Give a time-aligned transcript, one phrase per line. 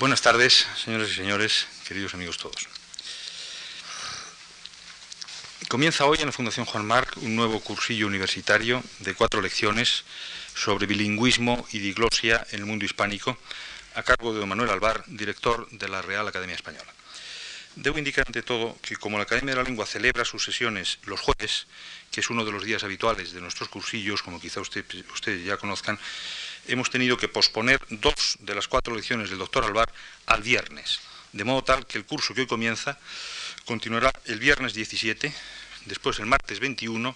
[0.00, 2.70] Buenas tardes, señores y señores, queridos amigos todos.
[5.68, 10.04] Comienza hoy en la Fundación Juan Marc un nuevo cursillo universitario de cuatro lecciones
[10.54, 13.36] sobre bilingüismo y diglosia en el mundo hispánico,
[13.94, 16.94] a cargo de don Manuel Alvar, director de la Real Academia Española.
[17.76, 21.20] Debo indicar ante todo que como la Academia de la Lengua celebra sus sesiones los
[21.20, 21.66] jueves,
[22.10, 25.98] que es uno de los días habituales de nuestros cursillos, como quizá ustedes ya conozcan,
[26.72, 29.92] hemos tenido que posponer dos de las cuatro lecciones del doctor Alvar
[30.26, 31.00] al viernes,
[31.32, 32.98] de modo tal que el curso que hoy comienza
[33.64, 35.32] continuará el viernes 17,
[35.86, 37.14] después el martes 21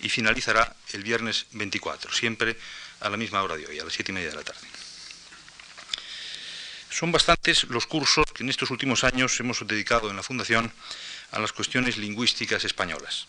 [0.00, 2.56] y finalizará el viernes 24, siempre
[3.00, 4.66] a la misma hora de hoy, a las siete y media de la tarde.
[6.90, 10.72] Son bastantes los cursos que en estos últimos años hemos dedicado en la Fundación
[11.30, 13.26] a las cuestiones lingüísticas españolas.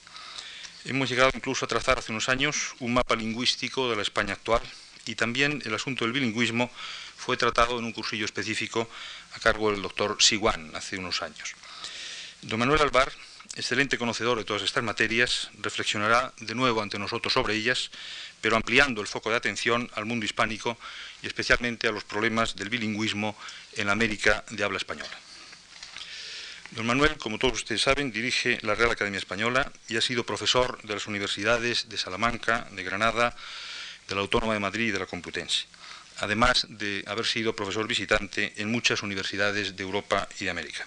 [0.85, 4.61] Hemos llegado incluso a trazar hace unos años un mapa lingüístico de la España actual,
[5.07, 6.69] y también el asunto del bilingüismo
[7.15, 8.89] fue tratado en un cursillo específico
[9.33, 11.55] a cargo del doctor Siguan hace unos años.
[12.41, 13.11] Don Manuel Alvar,
[13.55, 17.89] excelente conocedor de todas estas materias, reflexionará de nuevo ante nosotros sobre ellas,
[18.41, 20.77] pero ampliando el foco de atención al mundo hispánico
[21.23, 23.35] y especialmente a los problemas del bilingüismo
[23.73, 25.09] en la América de habla española.
[26.71, 30.79] Don Manuel, como todos ustedes saben, dirige la Real Academia Española y ha sido profesor
[30.83, 33.35] de las universidades de Salamanca, de Granada,
[34.07, 35.65] de la Autónoma de Madrid y de la Complutense,
[36.17, 40.85] además de haber sido profesor visitante en muchas universidades de Europa y de América.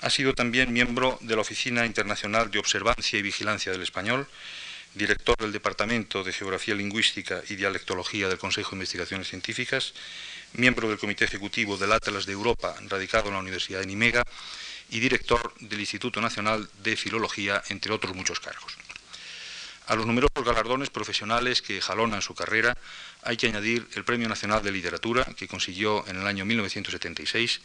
[0.00, 4.26] Ha sido también miembro de la Oficina Internacional de Observancia y Vigilancia del Español,
[4.94, 9.94] director del Departamento de Geografía Lingüística y Dialectología del Consejo de Investigaciones Científicas,
[10.54, 14.24] miembro del Comité Ejecutivo del Atlas de Europa, radicado en la Universidad de Nimega,
[14.90, 18.76] y director del Instituto Nacional de Filología, entre otros muchos cargos.
[19.88, 22.76] A los numerosos galardones profesionales que jalonan su carrera
[23.22, 27.60] hay que añadir el Premio Nacional de Literatura que consiguió en el año 1976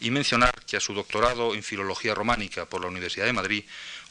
[0.00, 3.64] y mencionar que a su doctorado en Filología Románica por la Universidad de Madrid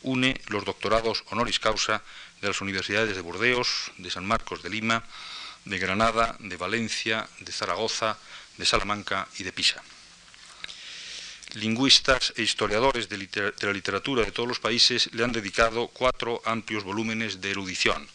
[0.03, 2.03] une los doctorados honoris causa
[2.41, 5.03] de las universidades de Burdeos, de San Marcos de Lima,
[5.65, 8.17] de Granada, de Valencia, de Zaragoza,
[8.57, 9.81] de Salamanca y de Pisa
[11.53, 13.17] lingüistas e historiadores de,
[13.61, 18.07] la literatura de todos los países le han dedicado cuatro amplios volúmenes de erudición,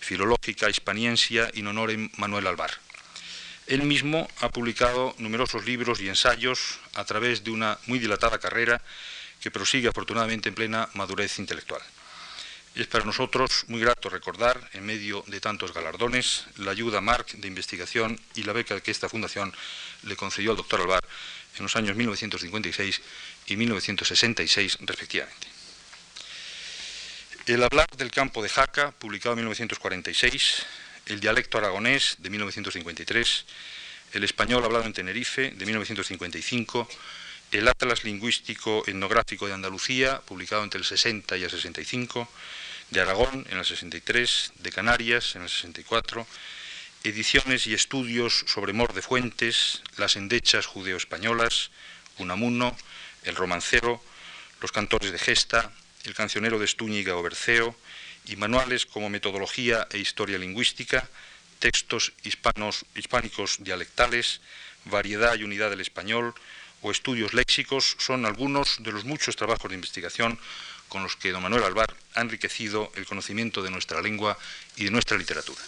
[0.00, 2.70] filológica, hispaniensia in honorem Manuel Alvar.
[3.66, 8.80] Él mismo ha publicado numerosos libros y ensayos a través de una muy dilatada carrera
[9.40, 11.82] que prosigue afortunadamente en plena madurez intelectual.
[12.74, 17.48] Es para nosotros muy grato recordar, en medio de tantos galardones, la ayuda Marc de
[17.48, 19.52] investigación y la beca que esta fundación
[20.04, 21.04] le concedió al doctor Alvar
[21.56, 23.00] en los años 1956
[23.46, 25.48] y 1966 respectivamente.
[27.46, 30.66] El hablar del campo de Jaca, publicado en 1946,
[31.06, 33.46] el dialecto aragonés de 1953,
[34.12, 36.88] el español hablado en Tenerife de 1955,
[37.52, 42.28] el Atlas Lingüístico Etnográfico de Andalucía, publicado entre el 60 y el 65,
[42.90, 46.26] de Aragón en el 63, de Canarias en el 64,
[47.04, 51.70] ediciones y estudios sobre Mor de Fuentes, las endechas judeo-españolas,
[52.18, 52.76] Unamuno,
[53.22, 54.02] el romancero,
[54.60, 55.72] los cantores de gesta,
[56.04, 57.76] el cancionero de Estúñiga o Berceo,
[58.26, 61.08] y manuales como Metodología e Historia Lingüística,
[61.58, 64.40] textos hispanos, hispánicos dialectales,
[64.84, 66.34] Variedad y Unidad del Español
[66.82, 70.38] o Estudios Léxicos son algunos de los muchos trabajos de investigación
[70.88, 74.38] con los que don Manuel Alvar ha enriquecido el conocimiento de nuestra lengua
[74.76, 75.60] y de nuestra literatura.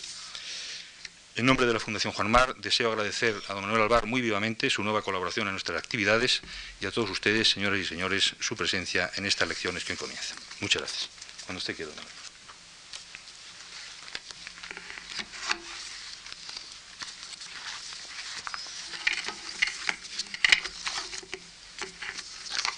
[1.37, 4.69] En nombre de la Fundación Juan Mar, deseo agradecer a don Manuel Alvar muy vivamente
[4.69, 6.43] su nueva colaboración en nuestras actividades
[6.81, 10.37] y a todos ustedes, señoras y señores, su presencia en estas lecciones que comienzan.
[10.61, 11.09] Muchas gracias.
[11.47, 12.05] Cuando usted quiera, don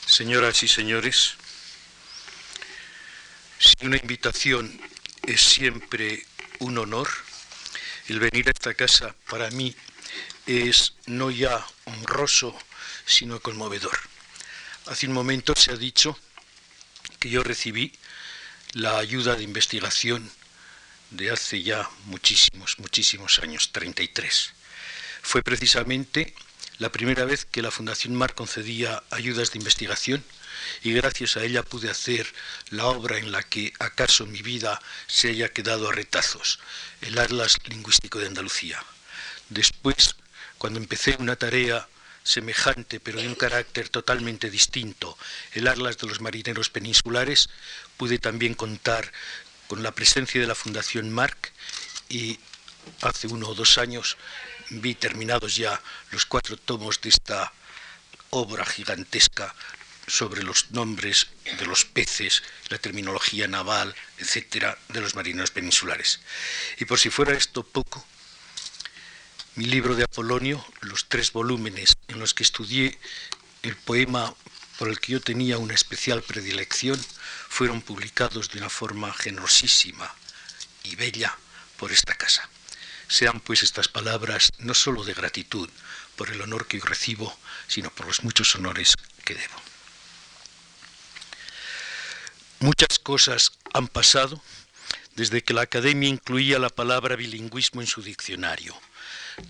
[0.06, 1.36] Señoras y señores,
[3.58, 4.78] si una invitación
[5.26, 6.26] es siempre
[6.58, 7.08] un honor,
[8.08, 9.74] el venir a esta casa para mí
[10.46, 12.56] es no ya honroso,
[13.06, 13.98] sino conmovedor.
[14.86, 16.18] Hace un momento se ha dicho
[17.18, 17.92] que yo recibí
[18.72, 20.30] la ayuda de investigación
[21.10, 24.52] de hace ya muchísimos, muchísimos años, 33.
[25.22, 26.34] Fue precisamente
[26.78, 30.24] la primera vez que la Fundación Mar concedía ayudas de investigación
[30.82, 32.26] y gracias a ella pude hacer
[32.70, 36.58] la obra en la que acaso mi vida se haya quedado a retazos,
[37.00, 38.82] el Atlas Lingüístico de Andalucía.
[39.48, 40.16] Después,
[40.58, 41.88] cuando empecé una tarea
[42.24, 45.18] semejante pero de un carácter totalmente distinto,
[45.52, 47.48] el Atlas de los Marineros Peninsulares,
[47.96, 49.12] pude también contar
[49.66, 51.52] con la presencia de la Fundación Marc
[52.08, 52.38] y
[53.00, 54.16] hace uno o dos años
[54.70, 57.52] vi terminados ya los cuatro tomos de esta
[58.30, 59.54] obra gigantesca
[60.06, 66.20] sobre los nombres de los peces, la terminología naval, etcétera, de los marineros peninsulares.
[66.78, 68.04] Y por si fuera esto poco,
[69.54, 72.98] mi libro de Apolonio, los tres volúmenes en los que estudié
[73.62, 74.34] el poema
[74.78, 76.98] por el que yo tenía una especial predilección,
[77.48, 80.12] fueron publicados de una forma generosísima
[80.84, 81.36] y bella
[81.76, 82.48] por esta casa.
[83.08, 85.68] Sean pues estas palabras no sólo de gratitud
[86.16, 87.38] por el honor que yo recibo,
[87.68, 88.94] sino por los muchos honores
[89.24, 89.71] que debo.
[92.62, 94.40] Muchas cosas han pasado
[95.16, 98.72] desde que la academia incluía la palabra bilingüismo en su diccionario.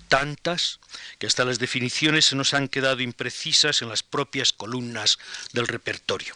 [0.09, 0.81] Tantas
[1.19, 5.19] que hasta las definiciones se nos han quedado imprecisas en las propias columnas
[5.53, 6.35] del repertorio.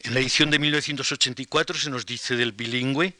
[0.00, 3.14] En la edición de 1984 se nos dice del bilingüe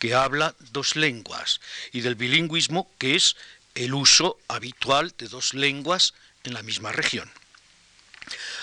[0.00, 1.60] que habla dos lenguas
[1.92, 3.36] y del bilingüismo que es
[3.76, 7.30] el uso habitual de dos lenguas en la misma región.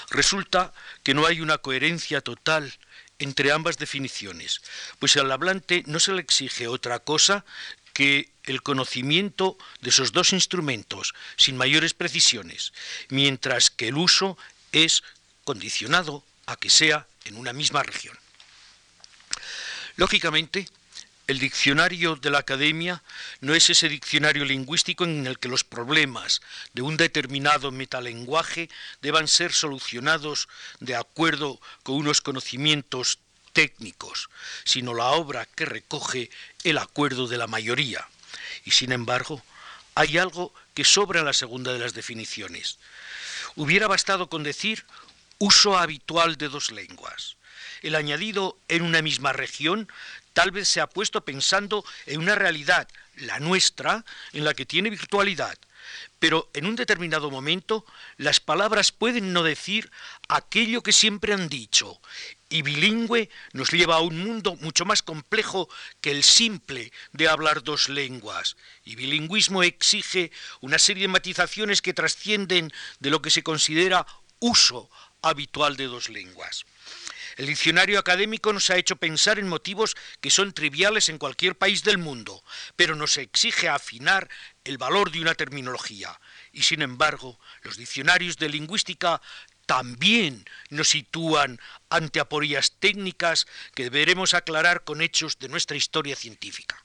[0.09, 0.73] Resulta
[1.03, 2.73] que no hay una coherencia total
[3.19, 4.61] entre ambas definiciones,
[4.99, 7.45] pues al hablante no se le exige otra cosa
[7.93, 12.73] que el conocimiento de esos dos instrumentos sin mayores precisiones,
[13.09, 14.37] mientras que el uso
[14.71, 15.03] es
[15.43, 18.17] condicionado a que sea en una misma región.
[19.95, 20.67] Lógicamente,
[21.27, 23.03] el diccionario de la academia
[23.41, 26.41] no es ese diccionario lingüístico en el que los problemas
[26.73, 28.69] de un determinado metalenguaje
[29.01, 30.47] deban ser solucionados
[30.79, 33.19] de acuerdo con unos conocimientos
[33.51, 34.29] técnicos,
[34.63, 36.29] sino la obra que recoge
[36.63, 38.07] el acuerdo de la mayoría.
[38.63, 39.43] Y sin embargo,
[39.95, 42.77] hay algo que sobra en la segunda de las definiciones.
[43.55, 44.85] Hubiera bastado con decir
[45.39, 47.35] uso habitual de dos lenguas.
[47.81, 49.87] El añadido en una misma región
[50.37, 54.91] tal vez se ha puesto pensando en una realidad, la nuestra, en la que tiene
[54.91, 55.57] virtualidad.
[56.19, 57.87] Pero en un determinado momento
[58.17, 59.89] las palabras pueden no decir
[60.27, 61.99] aquello que siempre han dicho,
[62.49, 65.69] y bilingüe nos lleva a un mundo mucho más complejo
[66.01, 68.57] que el simple de hablar dos lenguas.
[68.85, 70.31] Y bilingüismo exige
[70.61, 74.05] una serie de matizaciones que trascienden de lo que se considera
[74.37, 74.87] uso
[75.23, 76.67] habitual de dos lenguas.
[77.37, 81.83] El diccionario académico nos ha hecho pensar en motivos que son triviales en cualquier país
[81.83, 82.43] del mundo,
[82.75, 84.27] pero nos exige afinar
[84.63, 86.19] el valor de una terminología.
[86.51, 89.21] Y sin embargo, los diccionarios de lingüística
[89.67, 93.45] también nos sitúan ante aporías técnicas
[93.75, 96.83] que deberemos aclarar con hechos de nuestra historia científica.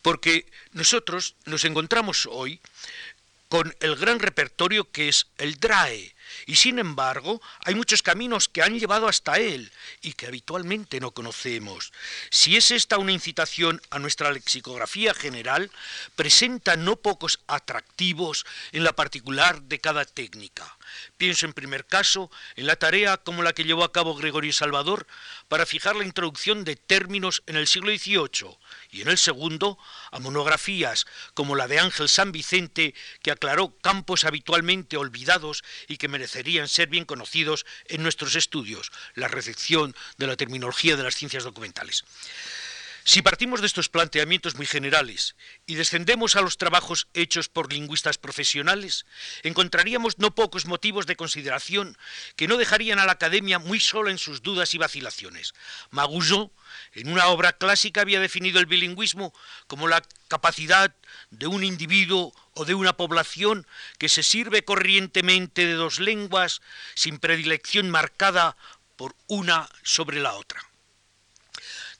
[0.00, 2.62] Porque nosotros nos encontramos hoy
[3.48, 6.15] con el gran repertorio que es el DRAE,
[6.46, 9.70] y sin embargo, hay muchos caminos que han llevado hasta él
[10.02, 11.92] y que habitualmente no conocemos.
[12.30, 15.70] Si es esta una incitación a nuestra lexicografía general,
[16.14, 20.75] presenta no pocos atractivos en la particular de cada técnica.
[21.16, 25.06] Pienso en primer caso en la tarea como la que llevó a cabo Gregorio Salvador
[25.48, 28.58] para fijar la introducción de términos en el siglo XVIII
[28.90, 29.78] y en el segundo
[30.10, 36.08] a monografías como la de Ángel San Vicente que aclaró campos habitualmente olvidados y que
[36.08, 41.44] merecerían ser bien conocidos en nuestros estudios, la recepción de la terminología de las ciencias
[41.44, 42.04] documentales.
[43.08, 48.18] Si partimos de estos planteamientos muy generales y descendemos a los trabajos hechos por lingüistas
[48.18, 49.06] profesionales,
[49.44, 51.96] encontraríamos no pocos motivos de consideración
[52.34, 55.54] que no dejarían a la academia muy sola en sus dudas y vacilaciones.
[55.90, 56.50] Magoujon,
[56.94, 59.32] en una obra clásica, había definido el bilingüismo
[59.68, 60.92] como la capacidad
[61.30, 66.60] de un individuo o de una población que se sirve corrientemente de dos lenguas
[66.96, 68.56] sin predilección marcada
[68.96, 70.60] por una sobre la otra.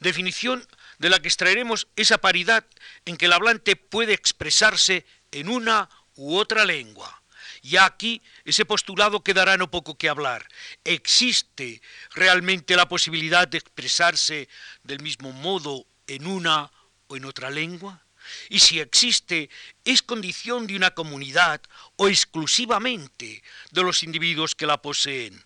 [0.00, 0.66] Definición
[0.98, 2.66] de la que extraeremos esa paridad
[3.04, 7.22] en que el hablante puede expresarse en una u otra lengua.
[7.62, 10.46] Y aquí ese postulado quedará no poco que hablar.
[10.84, 14.48] ¿Existe realmente la posibilidad de expresarse
[14.84, 16.70] del mismo modo en una
[17.08, 18.04] o en otra lengua?
[18.48, 19.50] Y si existe,
[19.84, 21.60] ¿es condición de una comunidad
[21.96, 25.45] o exclusivamente de los individuos que la poseen?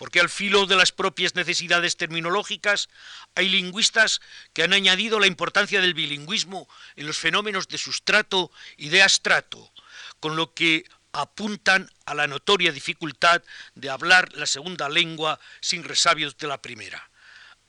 [0.00, 2.88] Porque al filo de las propias necesidades terminológicas
[3.34, 4.22] hay lingüistas
[4.54, 6.66] que han añadido la importancia del bilingüismo
[6.96, 9.70] en los fenómenos de sustrato y de astrato,
[10.18, 13.42] con lo que apuntan a la notoria dificultad
[13.74, 17.10] de hablar la segunda lengua sin resabios de la primera.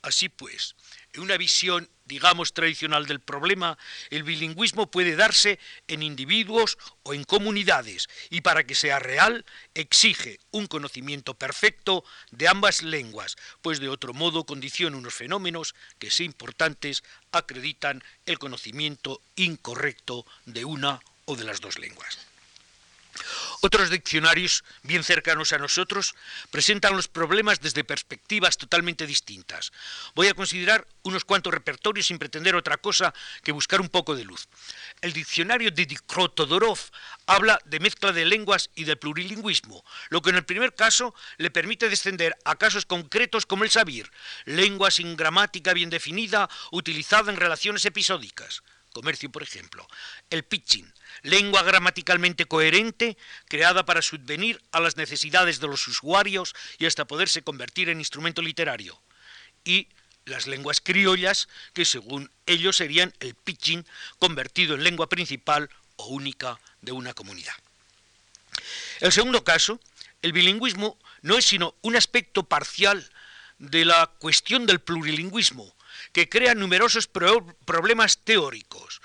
[0.00, 0.74] Así pues,
[1.12, 3.78] en una visión digamos, tradicional del problema,
[4.10, 10.38] el bilingüismo puede darse en individuos o en comunidades y para que sea real exige
[10.50, 16.24] un conocimiento perfecto de ambas lenguas, pues de otro modo condiciona unos fenómenos que, si
[16.24, 22.31] importantes, acreditan el conocimiento incorrecto de una o de las dos lenguas.
[23.60, 26.14] Otros diccionarios, bien cercanos a nosotros,
[26.50, 29.72] presentan los problemas desde perspectivas totalmente distintas.
[30.14, 34.24] Voy a considerar unos cuantos repertorios sin pretender otra cosa que buscar un poco de
[34.24, 34.48] luz.
[35.00, 36.78] El diccionario de Dikrotodorov
[37.26, 41.50] habla de mezcla de lenguas y de plurilingüismo, lo que en el primer caso le
[41.50, 44.10] permite descender a casos concretos como el sabir,
[44.44, 49.86] lengua sin gramática bien definida utilizada en relaciones episódicas comercio por ejemplo,
[50.30, 53.16] el pitching, lengua gramaticalmente coherente
[53.48, 58.42] creada para subvenir a las necesidades de los usuarios y hasta poderse convertir en instrumento
[58.42, 59.00] literario,
[59.64, 59.88] y
[60.24, 63.84] las lenguas criollas, que según ellos serían el pitching
[64.18, 67.54] convertido en lengua principal o única de una comunidad.
[69.00, 69.80] El segundo caso,
[70.22, 73.10] el bilingüismo no es sino un aspecto parcial
[73.58, 75.74] de la cuestión del plurilingüismo,
[76.12, 79.00] que crea numerosos problemas teóricos.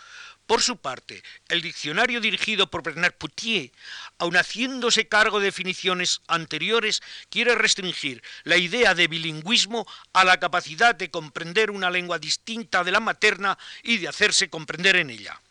[0.48, 3.72] Por su parte, el diccionario dirigido por Bernard Poutier,
[4.18, 10.96] aun haciéndose cargo de definiciones anteriores, quiere restringir la idea de bilingüismo a la capacidad
[10.96, 15.42] de comprender una lengua distinta de la materna y de hacerse comprender en ella.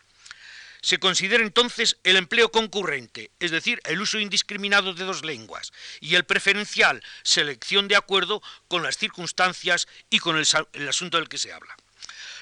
[0.82, 6.14] Se considera entonces el empleo concurrente, es decir, el uso indiscriminado de dos lenguas, y
[6.14, 11.52] el preferencial, selección de acuerdo con las circunstancias y con el, asunto del que se
[11.52, 11.76] habla.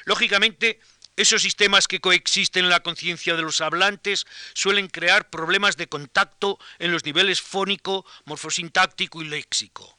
[0.04, 0.80] Lógicamente,
[1.16, 6.58] esos sistemas que coexisten en la conciencia de los hablantes suelen crear problemas de contacto
[6.78, 9.96] en los niveles fónico, morfosintáctico y léxico.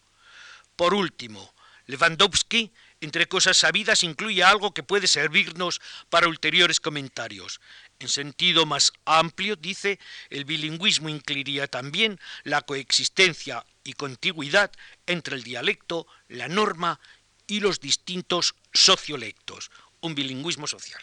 [0.76, 1.54] Por último,
[1.88, 7.62] Lewandowski, entre cosas sabidas, incluye algo que puede servirnos para ulteriores comentarios.
[8.00, 10.00] En sentido más amplio, dice,
[10.30, 14.72] el bilingüismo incluiría también la coexistencia y contigüidad
[15.06, 17.00] entre el dialecto, la norma
[17.48, 19.72] y los distintos sociolectos,
[20.02, 21.02] un bilingüismo social.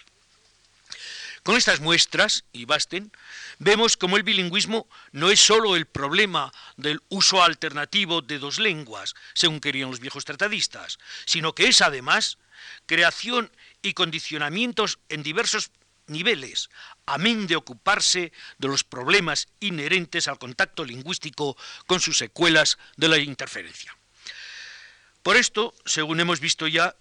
[1.43, 3.11] Con estas muestras, y basten,
[3.59, 9.15] vemos como el bilingüismo no es sólo el problema del uso alternativo de dos lenguas,
[9.35, 12.39] según querían los viejos tratadistas, sino que es además
[12.87, 13.51] creación
[13.83, 15.73] y condicionamientos en diversos
[16.07, 16.71] niveles,
[17.07, 21.57] amén de ocuparse de los problemas inherentes al contacto lingüístico
[21.87, 23.97] con sus secuelas de la interferencia.
[25.23, 26.97] Por esto, según hemos visto ya,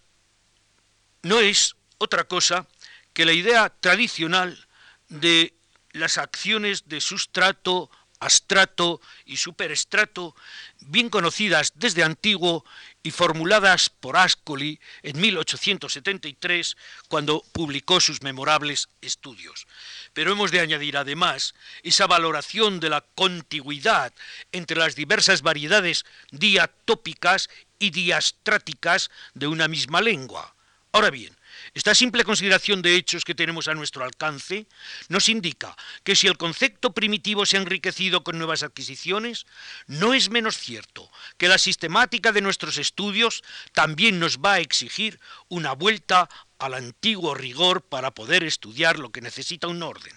[1.23, 2.67] no es otra cosa
[3.13, 4.67] que la idea tradicional
[5.09, 5.53] de
[5.91, 10.35] las acciones de sustrato, astrato y superestrato,
[10.79, 12.63] bien conocidas desde antiguo
[13.03, 16.77] y formuladas por Ascoli en 1873,
[17.09, 19.67] cuando publicó sus memorables estudios.
[20.13, 24.13] Pero hemos de añadir además esa valoración de la contigüidad
[24.51, 27.49] entre las diversas variedades diatópicas
[27.79, 30.55] y diastráticas de una misma lengua.
[30.91, 31.35] Ahora bien,
[31.73, 34.67] esta simple consideración de hechos que tenemos a nuestro alcance
[35.07, 39.45] nos indica que si el concepto primitivo se ha enriquecido con nuevas adquisiciones,
[39.87, 45.21] no es menos cierto que la sistemática de nuestros estudios también nos va a exigir
[45.47, 50.13] una vuelta al antiguo rigor para poder estudiar lo que necesita un orden.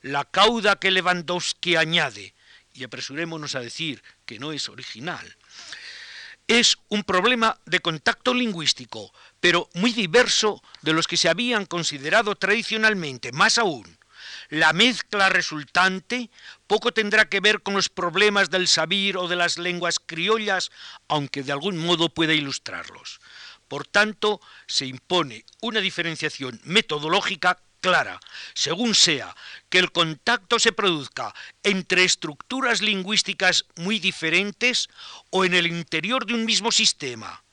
[0.00, 2.34] La cauda que Lewandowski añade,
[2.72, 5.36] y apresurémonos a decir que no es original,
[6.48, 12.36] es un problema de contacto lingüístico, pero muy diverso de los que se habían considerado
[12.36, 13.32] tradicionalmente.
[13.32, 13.98] Más aún,
[14.48, 16.30] la mezcla resultante
[16.66, 20.70] poco tendrá que ver con los problemas del sabir o de las lenguas criollas,
[21.08, 23.20] aunque de algún modo pueda ilustrarlos.
[23.68, 28.18] Por tanto, se impone una diferenciación metodológica clara,
[28.52, 29.36] según sea
[29.68, 34.88] que el contacto se produzca entre estructuras lingüísticas muy diferentes
[35.30, 37.44] o en el interior de un mismo sistema.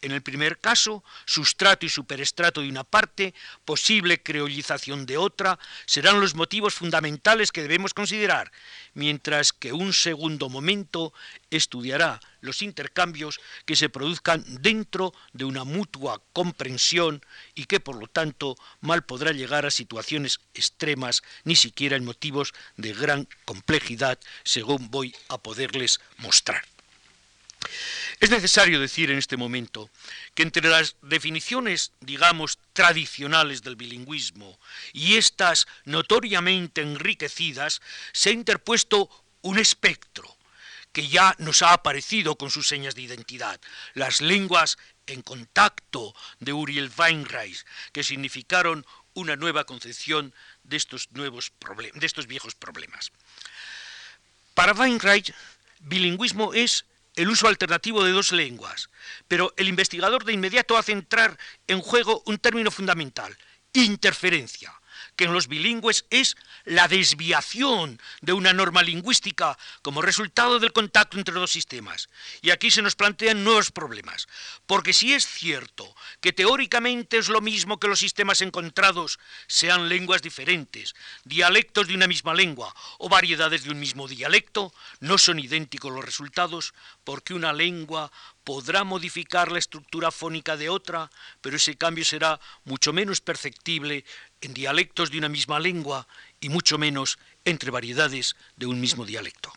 [0.00, 6.20] En el primer caso, sustrato y superestrato de una parte, posible creolización de otra, serán
[6.20, 8.52] los motivos fundamentales que debemos considerar,
[8.94, 11.12] mientras que un segundo momento
[11.50, 17.20] estudiará los intercambios que se produzcan dentro de una mutua comprensión
[17.56, 22.54] y que por lo tanto mal podrá llegar a situaciones extremas, ni siquiera en motivos
[22.76, 26.62] de gran complejidad, según voy a poderles mostrar.
[28.20, 29.90] Es necesario decir en este momento
[30.34, 34.58] que entre las definiciones, digamos, tradicionales del bilingüismo
[34.92, 37.80] y estas notoriamente enriquecidas,
[38.12, 39.08] se ha interpuesto
[39.42, 40.36] un espectro
[40.92, 43.60] que ya nos ha aparecido con sus señas de identidad,
[43.94, 48.84] las lenguas en contacto de Uriel Weinreich, que significaron
[49.14, 50.34] una nueva concepción
[50.64, 53.12] de estos, de estos viejos problemas.
[54.54, 55.32] Para Weinreich,
[55.80, 56.84] bilingüismo es
[57.18, 58.90] el uso alternativo de dos lenguas,
[59.26, 63.36] pero el investigador de inmediato hace entrar en juego un término fundamental,
[63.72, 64.72] interferencia,
[65.18, 71.18] que en los bilingües es la desviación de una norma lingüística como resultado del contacto
[71.18, 72.08] entre dos sistemas.
[72.40, 74.28] Y aquí se nos plantean nuevos problemas,
[74.66, 80.22] porque si es cierto que teóricamente es lo mismo que los sistemas encontrados sean lenguas
[80.22, 80.94] diferentes,
[81.24, 86.04] dialectos de una misma lengua o variedades de un mismo dialecto, no son idénticos los
[86.04, 88.12] resultados porque una lengua
[88.48, 91.10] podrá modificar la estructura fónica de otra,
[91.42, 94.06] pero ese cambio será mucho menos perceptible
[94.40, 96.08] en dialectos de una misma lengua
[96.40, 99.52] y mucho menos entre variedades de un mismo dialecto.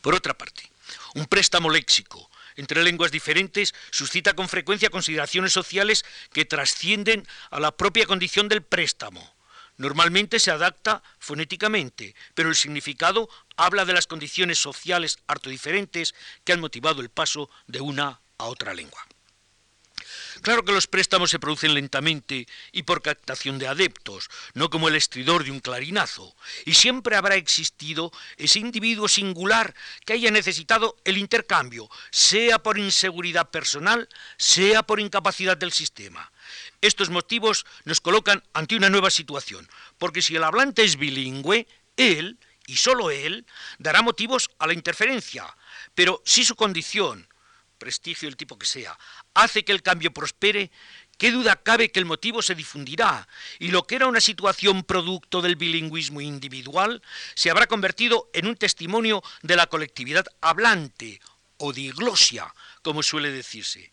[0.00, 0.70] Por otra parte,
[1.16, 7.76] un préstamo léxico entre lenguas diferentes suscita con frecuencia consideraciones sociales que trascienden a la
[7.76, 9.35] propia condición del préstamo.
[9.78, 16.14] Normalmente se adapta fonéticamente, pero el significado habla de las condiciones sociales harto diferentes
[16.44, 19.06] que han motivado el paso de una a otra lengua.
[20.42, 24.96] Claro que los préstamos se producen lentamente y por captación de adeptos, no como el
[24.96, 31.18] estridor de un clarinazo, y siempre habrá existido ese individuo singular que haya necesitado el
[31.18, 36.30] intercambio, sea por inseguridad personal, sea por incapacidad del sistema.
[36.86, 41.66] Estos motivos nos colocan ante una nueva situación, porque si el hablante es bilingüe,
[41.96, 43.44] él, y solo él,
[43.78, 45.44] dará motivos a la interferencia,
[45.96, 47.26] pero si su condición,
[47.78, 48.96] prestigio del tipo que sea,
[49.34, 50.70] hace que el cambio prospere,
[51.18, 53.26] ¿qué duda cabe que el motivo se difundirá
[53.58, 57.02] y lo que era una situación producto del bilingüismo individual
[57.34, 61.20] se habrá convertido en un testimonio de la colectividad hablante
[61.58, 63.90] o diglosia, como suele decirse?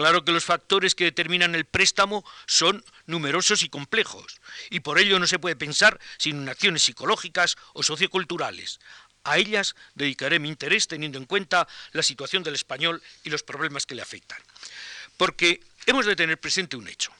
[0.00, 4.40] Claro que los factores que determinan el préstamo son numerosos y complejos,
[4.70, 8.80] y por ello no se puede pensar sin acciones psicológicas o socioculturales.
[9.24, 13.84] A ellas dedicaré mi interés teniendo en cuenta la situación del español y los problemas
[13.84, 14.38] que le afectan.
[15.18, 17.12] Porque hemos de tener presente un hecho.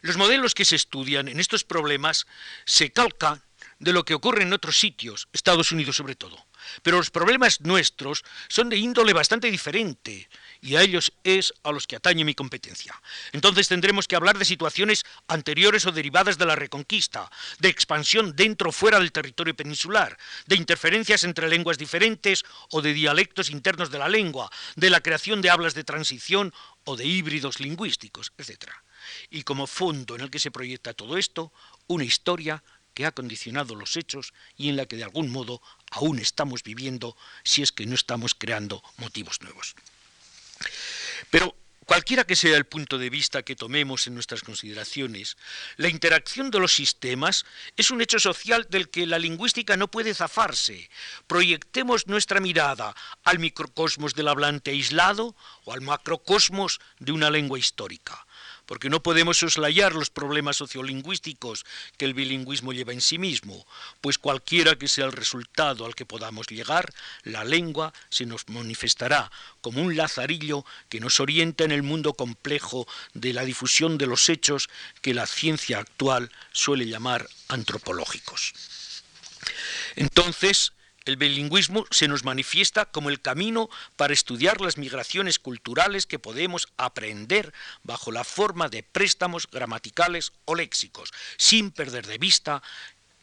[0.00, 2.28] Los modelos que se estudian en estos problemas
[2.64, 3.42] se calcan
[3.80, 6.46] de lo que ocurre en otros sitios, Estados Unidos sobre todo.
[6.84, 10.28] Pero los problemas nuestros son de índole bastante diferente
[10.64, 12.98] y a ellos es a los que atañe mi competencia.
[13.32, 18.70] Entonces tendremos que hablar de situaciones anteriores o derivadas de la reconquista, de expansión dentro
[18.70, 23.98] o fuera del territorio peninsular, de interferencias entre lenguas diferentes o de dialectos internos de
[23.98, 28.70] la lengua, de la creación de hablas de transición o de híbridos lingüísticos, etc.
[29.28, 31.52] Y como fondo en el que se proyecta todo esto,
[31.88, 36.18] una historia que ha condicionado los hechos y en la que de algún modo aún
[36.20, 39.74] estamos viviendo si es que no estamos creando motivos nuevos.
[41.30, 45.36] Pero cualquiera que sea el punto de vista que tomemos en nuestras consideraciones,
[45.76, 47.44] la interacción de los sistemas
[47.76, 50.90] es un hecho social del que la lingüística no puede zafarse.
[51.26, 58.26] Proyectemos nuestra mirada al microcosmos del hablante aislado o al macrocosmos de una lengua histórica
[58.66, 61.64] porque no podemos soslayar los problemas sociolingüísticos
[61.96, 63.66] que el bilingüismo lleva en sí mismo,
[64.00, 69.30] pues cualquiera que sea el resultado al que podamos llegar, la lengua se nos manifestará
[69.60, 74.28] como un lazarillo que nos orienta en el mundo complejo de la difusión de los
[74.28, 74.68] hechos
[75.02, 78.54] que la ciencia actual suele llamar antropológicos.
[79.96, 80.72] Entonces,
[81.04, 86.68] el bilingüismo se nos manifiesta como el camino para estudiar las migraciones culturales que podemos
[86.76, 92.62] aprender bajo la forma de préstamos gramaticales o léxicos, sin perder de vista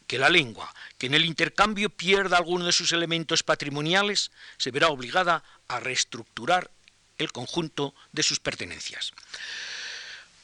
[0.05, 4.89] que la lengua, que en el intercambio pierda alguno de sus elementos patrimoniales, se verá
[4.89, 6.69] obligada a reestructurar
[7.17, 9.13] el conjunto de sus pertenencias.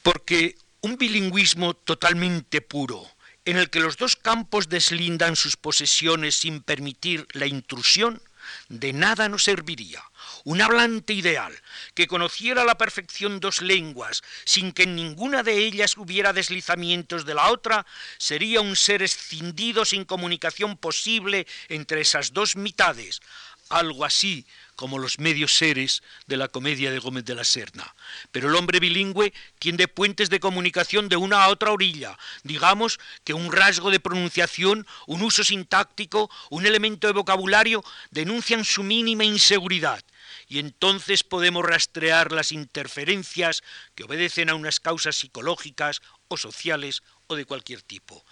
[0.03, 3.05] Porque un bilingüismo totalmente puro,
[3.47, 8.21] en el que los dos campos deslindan sus posesiones sin permitir la intrusión,
[8.67, 10.03] de nada nos serviría.
[10.43, 11.53] Un hablante ideal,
[11.93, 17.25] que conociera a la perfección dos lenguas, sin que en ninguna de ellas hubiera deslizamientos
[17.25, 17.85] de la otra,
[18.17, 23.21] sería un ser escindido sin comunicación posible entre esas dos mitades,
[23.69, 24.45] algo así
[24.77, 27.95] como los medios seres de la comedia de Gómez de la Serna.
[28.31, 32.17] Pero el hombre bilingüe tiende puentes de comunicación de una a otra orilla.
[32.43, 38.83] Digamos que un rasgo de pronunciación, un uso sintáctico, un elemento de vocabulario denuncian su
[38.83, 40.01] mínima inseguridad.
[40.47, 43.63] Y entonces podemos rastrear las interferencias
[43.95, 48.23] que obedecen a unas causas psicológicas o sociales o de cualquier tipo.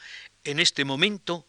[0.43, 1.47] En este momento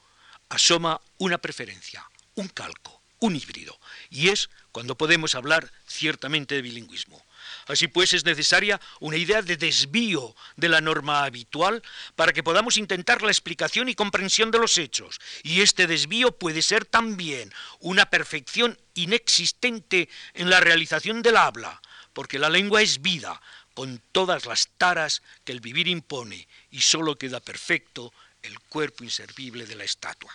[0.49, 3.79] asoma una preferencia, un calco, un híbrido,
[4.11, 7.25] y es cuando podemos hablar ciertamente de bilingüismo.
[7.67, 11.83] Así pues, es necesaria una idea de desvío de la norma habitual
[12.15, 15.19] para que podamos intentar la explicación y comprensión de los hechos.
[15.43, 21.81] Y este desvío puede ser también una perfección inexistente en la realización del habla,
[22.13, 23.41] porque la lengua es vida,
[23.75, 29.67] con todas las taras que el vivir impone, y sólo queda perfecto el cuerpo inservible
[29.67, 30.33] de la estatua.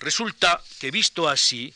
[0.00, 1.74] Resulta que visto así,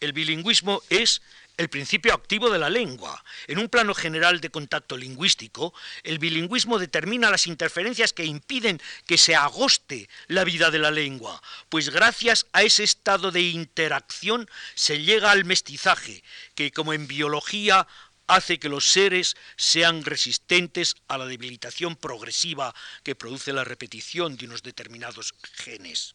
[0.00, 1.20] el bilingüismo es
[1.58, 3.22] el principio activo de la lengua.
[3.48, 9.18] En un plano general de contacto lingüístico, el bilingüismo determina las interferencias que impiden que
[9.18, 15.02] se agoste la vida de la lengua, pues gracias a ese estado de interacción se
[15.02, 16.22] llega al mestizaje,
[16.54, 17.86] que como en biología
[18.26, 24.46] hace que los seres sean resistentes a la debilitación progresiva que produce la repetición de
[24.46, 26.14] unos determinados genes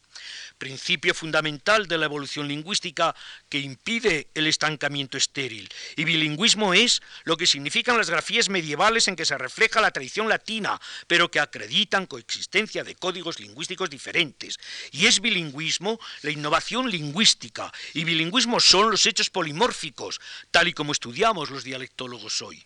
[0.58, 3.15] principio fundamental de la evolución lingüística
[3.50, 5.69] que impide el estancamiento estéril.
[5.95, 10.30] Y bilingüismo es lo que significan las grafías medievales en que se refleja la tradición
[10.30, 14.60] latina, pero que acreditan coexistencia de códigos lingüísticos diferentes.
[14.91, 20.19] Y es bilingüismo la innovación lingüística, y bilingüismo son los hechos polimórficos,
[20.52, 22.65] tal y como estudiamos los dialectólogos hoy.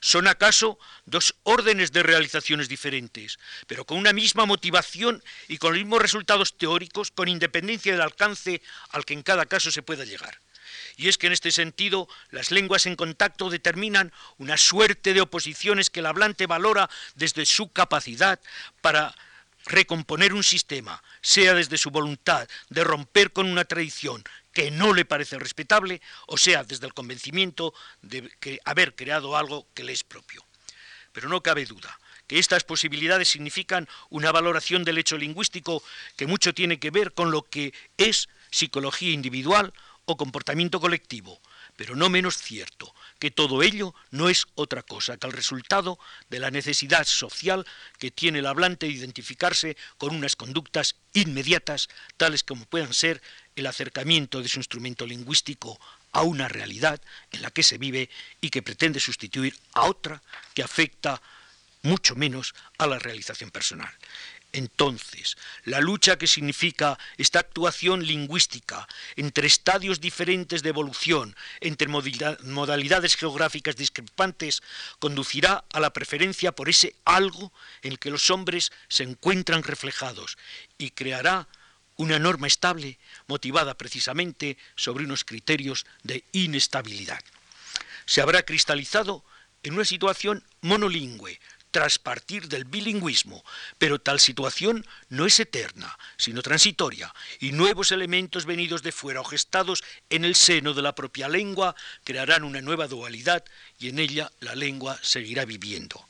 [0.00, 5.80] Son acaso dos órdenes de realizaciones diferentes, pero con una misma motivación y con los
[5.80, 10.40] mismos resultados teóricos, con independencia del alcance al que en cada caso se pueda llegar.
[10.96, 15.90] Y es que en este sentido las lenguas en contacto determinan una suerte de oposiciones
[15.90, 18.40] que el hablante valora desde su capacidad
[18.80, 19.14] para
[19.68, 25.04] recomponer un sistema, sea desde su voluntad de romper con una tradición que no le
[25.04, 30.44] parece respetable, o sea, desde el convencimiento de haber creado algo que le es propio.
[31.12, 35.82] Pero no cabe duda que estas posibilidades significan una valoración del hecho lingüístico
[36.16, 39.72] que mucho tiene que ver con lo que es psicología individual
[40.04, 41.40] o comportamiento colectivo,
[41.78, 45.96] pero no menos cierto que todo ello no es otra cosa que el resultado
[46.28, 47.64] de la necesidad social
[48.00, 53.22] que tiene el hablante de identificarse con unas conductas inmediatas, tales como puedan ser
[53.54, 55.78] el acercamiento de su instrumento lingüístico
[56.10, 58.10] a una realidad en la que se vive
[58.40, 60.20] y que pretende sustituir a otra
[60.54, 61.22] que afecta
[61.82, 63.94] mucho menos a la realización personal.
[64.52, 73.16] Entonces, la lucha que significa esta actuación lingüística entre estadios diferentes de evolución, entre modalidades
[73.16, 74.62] geográficas discrepantes,
[75.00, 80.38] conducirá a la preferencia por ese algo en el que los hombres se encuentran reflejados
[80.78, 81.46] y creará
[81.96, 87.20] una norma estable motivada precisamente sobre unos criterios de inestabilidad.
[88.06, 89.24] Se habrá cristalizado
[89.62, 91.38] en una situación monolingüe,
[91.70, 93.44] tras partir del bilingüismo,
[93.78, 99.24] pero tal situación no es eterna, sino transitoria, y nuevos elementos venidos de fuera o
[99.24, 103.44] gestados en el seno de la propia lengua crearán una nueva dualidad
[103.78, 106.08] y en ella la lengua seguirá viviendo.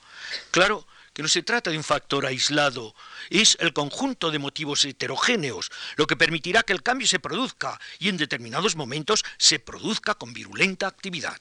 [0.51, 2.95] Claro que no se trata de un factor aislado,
[3.29, 8.09] es el conjunto de motivos heterogéneos, lo que permitirá que el cambio se produzca y
[8.09, 11.41] en determinados momentos se produzca con virulenta actividad.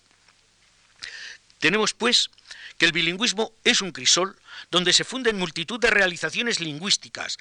[1.60, 2.30] Tenemos, pues,
[2.78, 4.40] que el bilingüismo es un crisol
[4.72, 7.38] donde se funden multitud de realizaciones lingüísticas,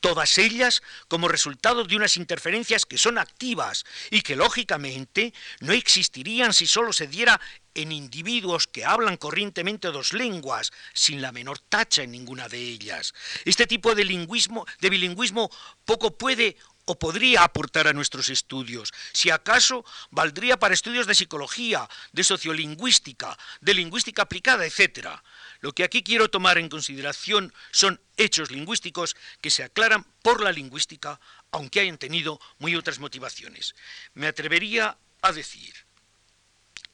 [0.00, 6.52] todas ellas como resultado de unas interferencias que son activas y que lógicamente no existirían
[6.52, 7.40] si solo se diera
[7.74, 13.14] en individuos que hablan corrientemente dos lenguas, sin la menor tacha en ninguna de ellas.
[13.44, 15.50] Este tipo de, lingüismo, de bilingüismo
[15.84, 18.94] poco puede o podría aportar a nuestros estudios.
[19.12, 25.08] Si acaso valdría para estudios de psicología, de sociolingüística, de lingüística aplicada, etc.
[25.60, 30.52] Lo que aquí quiero tomar en consideración son hechos lingüísticos que se aclaran por la
[30.52, 31.20] lingüística,
[31.50, 33.74] aunque hayan tenido muy otras motivaciones.
[34.14, 35.74] Me atrevería a decir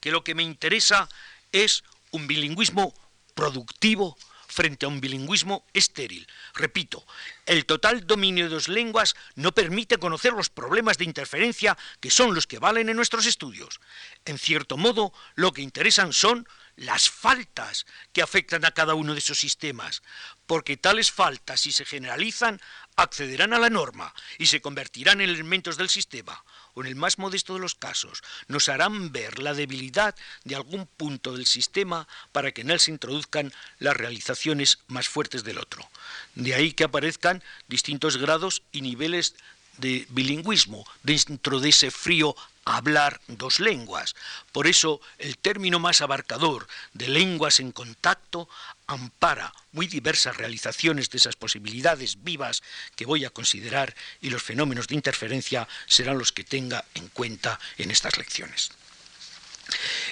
[0.01, 1.09] que lo que me interesa
[1.53, 2.95] es un bilingüismo
[3.35, 4.17] productivo,
[4.53, 6.29] frente a un bilingüismo estéril.
[6.55, 7.07] Repito,
[7.47, 12.35] el total dominio de dos lenguas no permite conocer los problemas de interferencia que son
[12.35, 13.81] los que valen en nuestros estudios.
[14.25, 19.19] En cierto modo, lo que interesan son las faltas que afectan a cada uno de
[19.19, 20.03] esos sistemas,
[20.47, 22.61] porque tales faltas, si se generalizan,
[22.97, 27.19] accederán a la norma y se convertirán en elementos del sistema, o en el más
[27.19, 32.53] modesto de los casos, nos harán ver la debilidad de algún punto del sistema para
[32.53, 35.89] que en él se introduzcan las realizaciones más fuertes del otro.
[36.35, 39.35] De ahí que aparezcan distintos grados y niveles
[39.79, 44.15] de bilingüismo dentro de ese frío hablar dos lenguas.
[44.53, 48.49] Por eso el término más abarcador de lenguas en contacto
[48.87, 52.63] ampara muy diversas realizaciones de esas posibilidades vivas
[52.95, 57.59] que voy a considerar y los fenómenos de interferencia serán los que tenga en cuenta
[57.79, 58.71] en estas lecciones.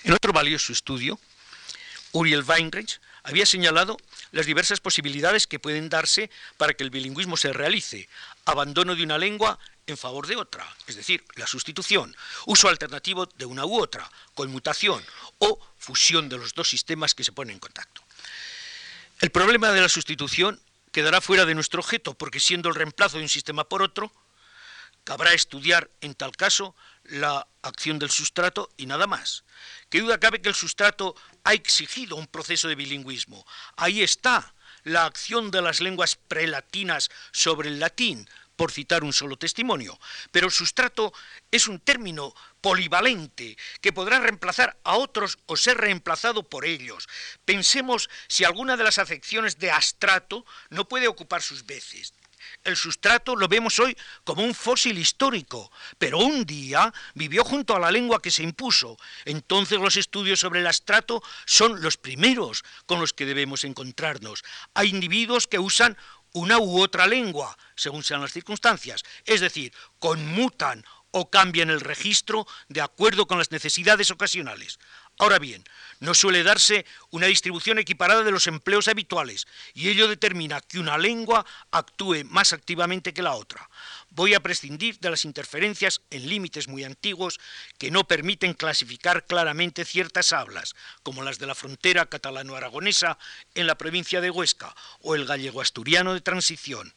[0.05, 1.21] En otro valioso estudio,
[2.13, 3.99] Uriel Weinreich había señalado
[4.33, 8.09] las diversas posibilidades que pueden darse para que el bilingüismo se realice,
[8.45, 9.59] abandono de una lengua
[9.91, 15.05] en favor de otra, es decir, la sustitución, uso alternativo de una u otra, conmutación
[15.39, 18.03] o fusión de los dos sistemas que se ponen en contacto.
[19.21, 20.61] El problema de la sustitución
[20.93, 24.13] quedará fuera de nuestro objeto, porque siendo el reemplazo de un sistema por otro,
[25.05, 26.75] cabrá estudiar en tal caso
[27.05, 29.45] la acción del sustrato y nada más.
[29.89, 33.47] ¿Qué duda cabe que el sustrato ha exigido un proceso de bilingüismo?
[33.77, 38.29] Ahí está la acción de las lenguas prelatinas sobre el latín,
[38.61, 39.99] por citar un solo testimonio.
[40.33, 41.15] Pero sustrato
[41.51, 47.09] es un término polivalente que podrá reemplazar a otros o ser reemplazado por ellos.
[47.47, 52.13] Pensemos si alguna de las acepciones de astrato no puede ocupar sus veces.
[52.63, 57.81] El sustrato lo vemos hoy como un fósil histórico, pero un día vivió junto a
[57.81, 58.99] la lengua que se impuso.
[59.25, 64.45] Entonces los estudios sobre el astrato son los primeros con los que debemos encontrarnos.
[64.75, 65.97] Hay individuos que usan
[66.33, 72.47] una u otra lengua, según sean las circunstancias, es decir, conmutan o cambian el registro
[72.69, 74.79] de acuerdo con las necesidades ocasionales.
[75.21, 75.63] Ahora bien,
[75.99, 80.97] no suele darse una distribución equiparada de los empleos habituales y ello determina que una
[80.97, 83.69] lengua actúe más activamente que la otra.
[84.09, 87.39] Voy a prescindir de las interferencias en límites muy antiguos
[87.77, 93.19] que no permiten clasificar claramente ciertas hablas, como las de la frontera catalano-aragonesa
[93.55, 96.95] en la provincia de Huesca o el gallego-asturiano de transición.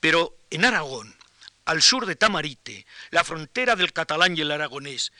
[0.00, 1.16] Pero en Aragón,
[1.64, 5.12] al sur de Tamarite, la frontera del catalán y el aragonés,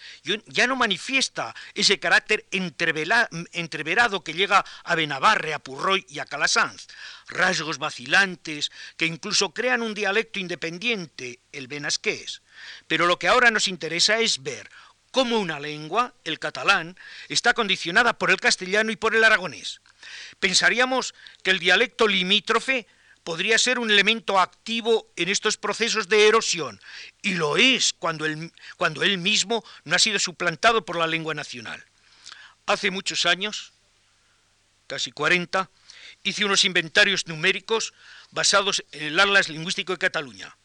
[0.46, 6.86] ya no manifiesta ese carácter entreverado que llega a Benavarre, a Purroy y a Calasanz,
[7.28, 12.42] rasgos vacilantes que incluso crean un dialecto independiente, el benasqués.
[12.86, 14.70] Pero lo que ahora nos interesa es ver
[15.10, 19.80] cómo una lengua, el catalán, está condicionada por el castellano y por el aragonés.
[20.40, 22.86] Pensaríamos que el dialecto limítrofe
[23.24, 26.80] podría ser un elemento activo en estos procesos de erosión,
[27.22, 31.34] y lo es cuando él, cuando él mismo no ha sido suplantado por la lengua
[31.34, 31.84] nacional.
[32.66, 33.72] Hace muchos años,
[34.86, 35.70] casi 40,
[36.22, 37.94] hice unos inventarios numéricos
[38.30, 40.56] basados en el Atlas Lingüístico de Cataluña.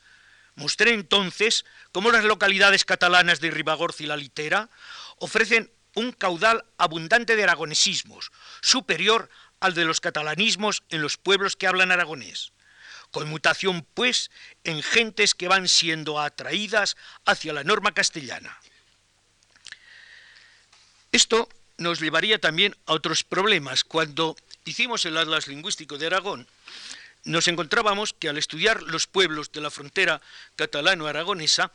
[0.55, 4.69] Mostré entonces cómo las localidades catalanas de Ribagorza y La Litera
[5.17, 11.67] ofrecen un caudal abundante de aragonesismos, superior al de los catalanismos en los pueblos que
[11.67, 12.51] hablan aragonés.
[13.11, 14.29] Conmutación, pues,
[14.63, 16.95] en gentes que van siendo atraídas
[17.25, 18.57] hacia la norma castellana.
[21.11, 23.83] Esto nos llevaría también a otros problemas.
[23.83, 26.47] Cuando hicimos el Atlas Lingüístico de Aragón,
[27.23, 30.21] nos encontrábamos que al estudiar los pueblos de la frontera
[30.55, 31.71] catalano-aragonesa,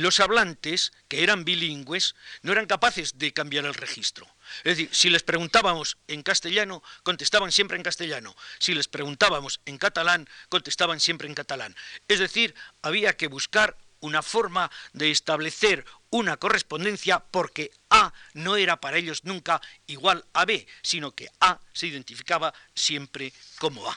[0.00, 4.26] los hablantes, que eran bilingües, no eran capaces de cambiar el registro.
[4.58, 8.36] Es decir, si les preguntábamos en castellano, contestaban siempre en castellano.
[8.58, 11.74] Si les preguntábamos en catalán, contestaban siempre en catalán.
[12.08, 18.80] Es decir, había que buscar una forma de establecer una correspondencia porque A no era
[18.80, 23.96] para ellos nunca igual a B, sino que A se identificaba siempre como A.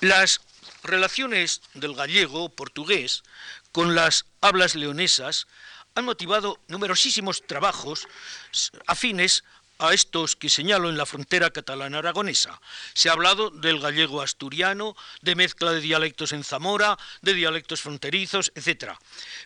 [0.00, 0.40] Las
[0.82, 3.22] relaciones del gallego portugués
[3.72, 5.46] con las hablas leonesas
[5.94, 8.06] han motivado numerosísimos trabajos
[8.86, 9.44] afines
[9.78, 12.60] a estos que señalo en la frontera catalana-aragonesa.
[12.94, 18.52] Se ha hablado del gallego asturiano, de mezcla de dialectos en Zamora, de dialectos fronterizos,
[18.54, 18.92] etc.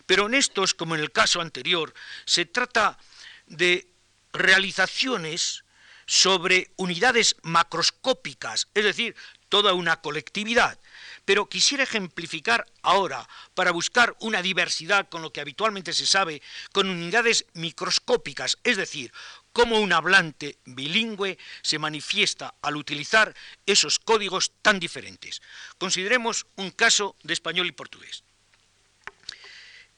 [0.05, 1.93] Pero en estos, como en el caso anterior,
[2.25, 2.97] se trata
[3.45, 3.87] de
[4.33, 5.63] realizaciones
[6.05, 9.15] sobre unidades macroscópicas, es decir,
[9.53, 10.79] toda una colectividad.
[11.25, 16.89] Pero quisiera ejemplificar ahora, para buscar una diversidad con lo que habitualmente se sabe, con
[16.89, 19.13] unidades microscópicas, es decir,
[19.51, 23.35] cómo un hablante bilingüe se manifiesta al utilizar
[23.67, 25.43] esos códigos tan diferentes.
[25.77, 28.23] Consideremos un caso de español y portugués.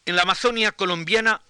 [0.05, 1.41] En la Amazonia colombiana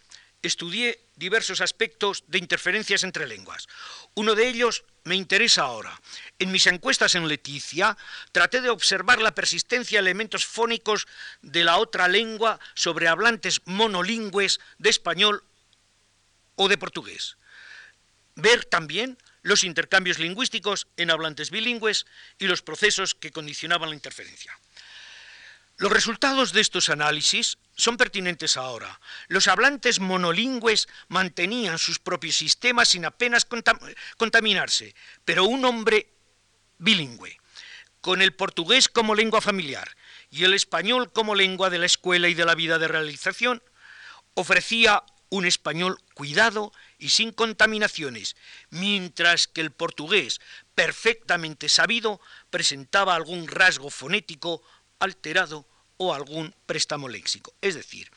[0.46, 3.68] estudié diversos aspectos de interferencias entre lenguas.
[4.14, 6.00] Uno de ellos me interesa ahora.
[6.40, 7.98] En mis encuestas en Leticia
[8.32, 11.08] traté de observar la persistencia de elementos fónicos
[11.42, 15.44] de la otra lengua sobre hablantes monolingües de español
[16.56, 17.38] o de portugués.
[18.36, 22.06] Ver también los intercambios lingüísticos en hablantes bilingües
[22.40, 24.58] y los procesos que condicionaban la interferencia.
[25.78, 29.00] Los resultados de estos análisis son pertinentes ahora.
[29.28, 33.46] Los hablantes monolingües mantenían sus propios sistemas sin apenas
[34.18, 36.08] contaminarse, pero un hombre
[36.78, 37.38] bilingüe,
[38.02, 39.96] con el portugués como lengua familiar
[40.30, 43.62] y el español como lengua de la escuela y de la vida de realización,
[44.34, 48.36] ofrecía un español cuidado y sin contaminaciones,
[48.70, 50.40] mientras que el portugués,
[50.76, 54.62] perfectamente sabido, presentaba algún rasgo fonético
[55.00, 57.54] alterado o algún préstamo léxico.
[57.62, 58.12] Es decir,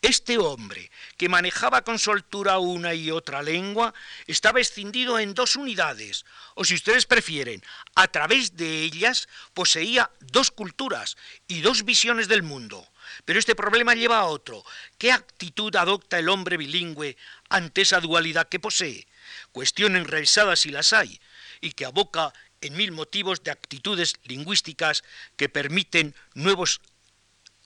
[0.00, 3.92] este hombre, que manejaba con soltura una y otra lengua,
[4.26, 7.62] estaba escindido en dos unidades, o si ustedes prefieren,
[7.94, 12.86] a través de ellas poseía dos culturas y dos visiones del mundo.
[13.24, 14.64] Pero este problema lleva a otro.
[14.98, 17.16] ¿Qué actitud adopta el hombre bilingüe
[17.48, 19.06] ante esa dualidad que posee?
[19.52, 21.20] Cuestión enrevesada si las hay,
[21.60, 25.04] y que aboca en mil motivos de actitudes lingüísticas
[25.36, 26.80] que permiten nuevos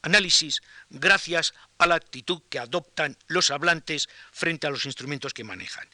[0.02, 5.88] análisis gracias a la actitud que adoptan los hablantes frente a los instrumentos que manejan.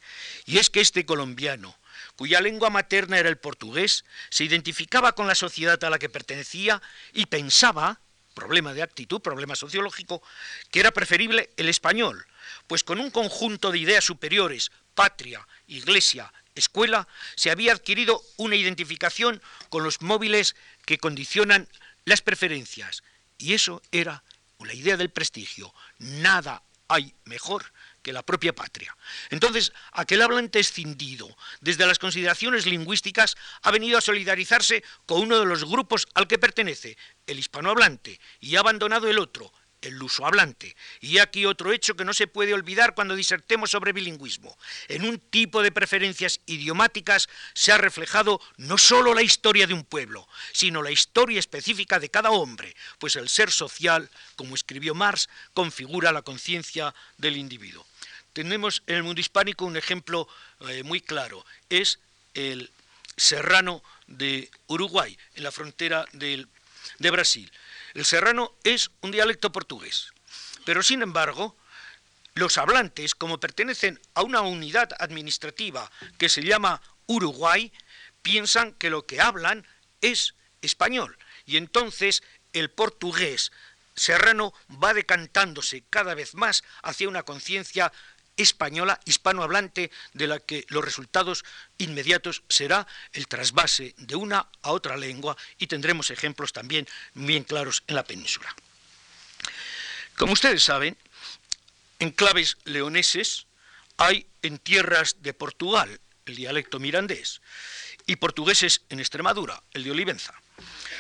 [0.47, 1.77] Y es que este colombiano,
[2.17, 6.83] cuya lengua materna era el portugués, se identificaba con la sociedad a la que pertenecía
[7.13, 8.01] y pensaba,
[8.35, 10.23] problema de actitud, problema sociológico,
[10.71, 12.27] que era preferible el español,
[12.67, 19.43] pues con un conjunto de ideas superiores, patria, iglesia, escuela, se había adquirido una identificación
[19.69, 21.69] con los móviles que condicionan
[22.05, 23.03] las preferencias,
[23.39, 24.23] y eso era
[24.59, 25.73] la idea del prestigio.
[25.99, 27.73] Nada hay mejor
[28.03, 28.97] que la propia patria.
[29.31, 31.29] Entonces, aquel hablante escindido
[31.61, 36.39] desde las consideraciones lingüísticas ha venido a solidarizarse con uno de los grupos al que
[36.39, 36.97] pertenece,
[37.27, 40.77] el hispanohablante, y ha abandonado el otro, el uso hablante.
[41.01, 44.57] Y aquí otro hecho que no se puede olvidar cuando disertemos sobre bilingüismo.
[44.89, 49.85] En un tipo de preferencias idiomáticas se ha reflejado no sólo la historia de un
[49.85, 55.29] pueblo, sino la historia específica de cada hombre, pues el ser social, como escribió Marx,
[55.55, 57.87] configura la conciencia del individuo.
[58.33, 60.29] Tenemos en el mundo hispánico un ejemplo
[60.69, 61.99] eh, muy claro, es
[62.35, 62.71] el
[63.17, 66.47] serrano de Uruguay, en la frontera de
[67.11, 67.51] Brasil.
[67.95, 70.13] El serrano es un dialecto portugués,
[70.65, 71.57] pero sin embargo,
[72.35, 77.73] los hablantes, como pertenecen a una unidad administrativa que se llama Uruguay,
[78.23, 79.67] piensan que lo que hablan
[80.01, 81.19] es español.
[81.47, 82.23] Y entonces
[82.53, 83.51] el portugués
[83.97, 87.93] serrano va decantándose cada vez más hacia una conciencia
[88.39, 91.45] española, hispanohablante, de la que los resultados
[91.77, 97.83] inmediatos será el trasvase de una a otra lengua y tendremos ejemplos también bien claros
[97.87, 98.55] en la península.
[100.17, 100.97] Como ustedes saben,
[101.99, 103.47] enclaves leoneses
[103.99, 107.41] hay en tierras de Portugal, el dialecto mirandés,
[108.07, 110.35] y portugueses en Extremadura, el de Olivenza.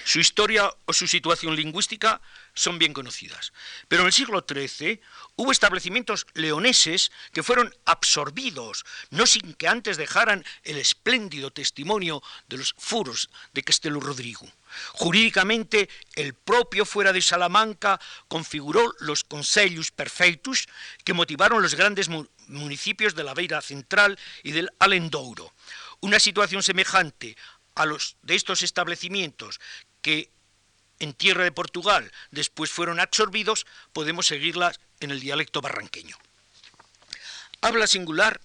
[0.04, 2.20] Su historia o su situación lingüística
[2.54, 3.52] son bien conocidas.
[3.88, 5.00] Pero en el siglo XIII
[5.37, 12.58] hubo establecimientos leoneses que fueron absorbidos, no sin que antes dejaran el espléndido testimonio de
[12.58, 14.50] los furos de Castelo Rodrigo.
[14.92, 20.66] Jurídicamente, el propio fuera de Salamanca configuró los consellus perfectus
[21.04, 22.08] que motivaron los grandes
[22.48, 25.54] municipios de la Beira Central y del Alendouro.
[26.00, 27.37] Una situación semejante
[27.74, 29.61] a los de estos establecimientos
[30.02, 30.30] que
[30.98, 36.16] en tierra de Portugal después fueron absorbidos, podemos seguirlas en el dialecto barranqueño.
[37.61, 38.40] Habla singular,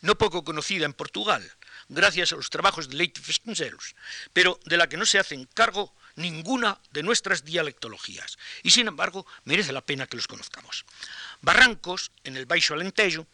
[0.00, 1.52] no poco conocida en Portugal,
[1.88, 3.20] gracias a los trabajos de Leite
[4.32, 9.26] pero de la que no se hacen cargo ninguna de nuestras dialectologías, y sin embargo
[9.44, 10.84] merece la pena que los conozcamos.
[11.40, 13.26] Barrancos, en el Baixo Alentejo,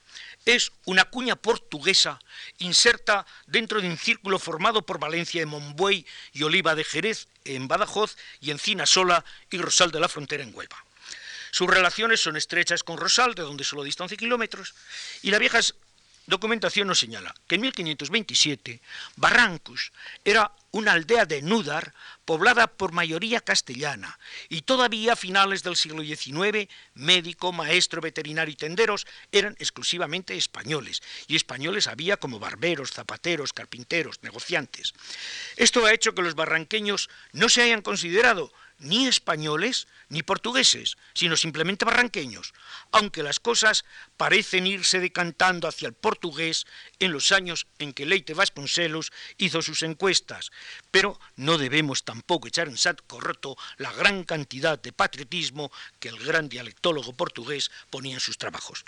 [0.44, 2.18] es una cuña portuguesa
[2.58, 7.66] inserta dentro de un círculo formado por Valencia de Monbuey y Oliva de Jerez en
[7.66, 10.84] Badajoz y Encina Sola y Rosal de la Frontera en Huelva.
[11.50, 14.74] Sus relaciones son estrechas con Rosal, de donde solo distan 11 kilómetros,
[15.22, 15.60] y la vieja
[16.26, 18.80] documentación nos señala que en 1527
[19.16, 19.92] Barrancos
[20.24, 26.02] era una aldea de Núdar poblada por mayoría castellana y todavía a finales del siglo
[26.02, 33.52] XIX médico, maestro, veterinario y tenderos eran exclusivamente españoles y españoles había como barberos, zapateros,
[33.52, 34.94] carpinteros, negociantes.
[35.56, 38.52] Esto ha hecho que los barranqueños no se hayan considerado
[38.85, 42.53] ni españoles ni portugueses, sino simplemente barranqueños,
[42.92, 43.85] aunque las cosas
[44.16, 46.66] parecen irse decantando hacia el portugués
[46.99, 50.53] en los años en que Leite Vasconcelos hizo sus encuestas,
[50.90, 56.18] pero no debemos tampoco echar en saco roto la gran cantidad de patriotismo que el
[56.18, 58.85] gran dialectólogo portugués ponía en sus trabajos.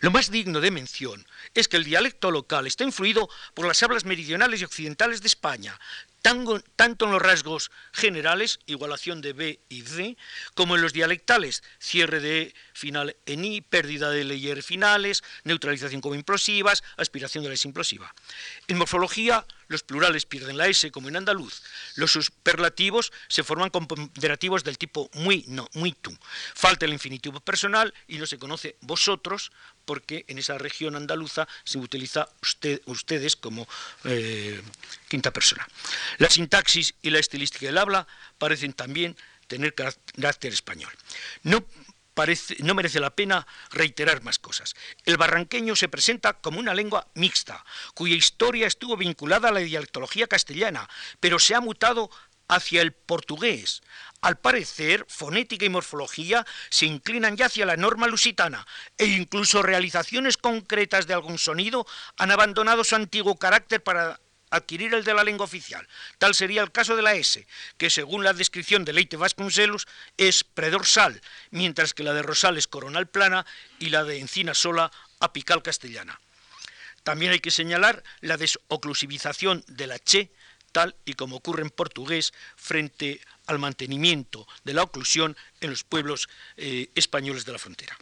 [0.00, 4.04] Lo más digno de mención es que el dialecto local está influido por las hablas
[4.04, 5.78] meridionales y occidentales de España,
[6.22, 10.16] tanto en los rasgos generales, igualación de B y D,
[10.54, 16.14] como en los dialectales, cierre de final en I, pérdida de leyes finales, neutralización como
[16.14, 18.14] implosivas, aspiración de la implosiva.
[18.66, 21.62] En morfología, los plurales pierden la S, como en andaluz.
[21.94, 26.16] Los superlativos se forman con ponderativos del tipo muy, no, muy tú.
[26.54, 29.52] Falta el infinitivo personal y no se conoce vosotros,
[29.84, 32.28] porque en esa región andaluza se utiliza
[32.86, 33.68] ustedes como
[34.04, 34.60] eh,
[35.08, 35.66] quinta persona.
[36.18, 38.06] La sintaxis y la estilística del habla
[38.38, 39.16] parecen también
[39.46, 40.92] tener carácter español.
[41.42, 41.64] No
[42.60, 44.74] no merece la pena reiterar más cosas.
[45.04, 47.64] El barranqueño se presenta como una lengua mixta,
[47.94, 50.88] cuya historia estuvo vinculada a la dialectología castellana,
[51.20, 52.10] pero se ha mutado
[52.48, 53.82] hacia el portugués.
[54.20, 58.66] Al parecer, fonética y morfología se inclinan ya hacia la norma lusitana
[58.96, 65.04] e incluso realizaciones concretas de algún sonido han abandonado su antiguo carácter para adquirir el
[65.04, 65.86] de la lengua oficial.
[66.18, 67.46] Tal sería el caso de la S,
[67.76, 69.86] que según la descripción de Leite Vasconcelos
[70.16, 71.20] es predorsal,
[71.50, 73.46] mientras que la de Rosal es coronal plana
[73.78, 74.90] y la de Encina sola
[75.20, 76.20] apical castellana.
[77.02, 80.30] También hay que señalar la desoclusivización de la che,
[80.72, 86.28] tal y como ocurre en portugués frente al mantenimiento de la oclusión en los pueblos
[86.56, 87.96] eh, españoles de la frontera.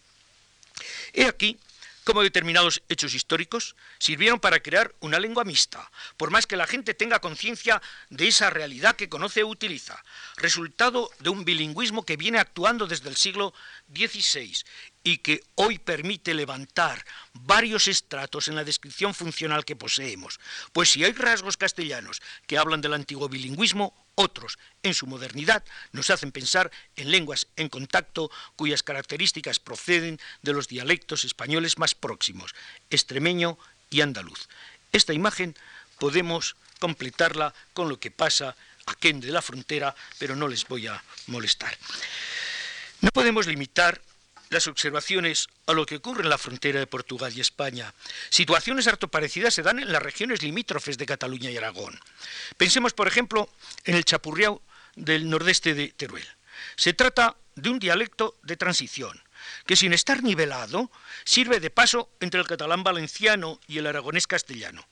[1.12, 1.58] He aquí
[2.06, 6.94] como determinados hechos históricos sirvieron para crear una lengua mixta, por más que la gente
[6.94, 10.00] tenga conciencia de esa realidad que conoce o utiliza,
[10.36, 13.52] resultado de un bilingüismo que viene actuando desde el siglo
[13.92, 14.54] XVI
[15.06, 20.40] y que hoy permite levantar varios estratos en la descripción funcional que poseemos,
[20.72, 26.10] pues si hay rasgos castellanos que hablan del antiguo bilingüismo, otros, en su modernidad, nos
[26.10, 32.56] hacen pensar en lenguas en contacto cuyas características proceden de los dialectos españoles más próximos,
[32.90, 33.58] extremeño
[33.90, 34.48] y andaluz.
[34.90, 35.54] Esta imagen
[36.00, 41.00] podemos completarla con lo que pasa aquí de la frontera, pero no les voy a
[41.28, 41.78] molestar.
[43.02, 44.02] No podemos limitar
[44.50, 47.92] las observaciones a lo que ocurre en la frontera de Portugal y España.
[48.30, 51.98] Situaciones harto parecidas se dan en las regiones limítrofes de Cataluña y Aragón.
[52.56, 53.48] Pensemos, por ejemplo,
[53.84, 54.62] en el chapurriao
[54.94, 56.26] del nordeste de Teruel.
[56.76, 59.20] Se trata de un dialecto de transición,
[59.66, 60.90] que sin estar nivelado
[61.24, 64.86] sirve de paso entre el catalán valenciano y el aragonés castellano.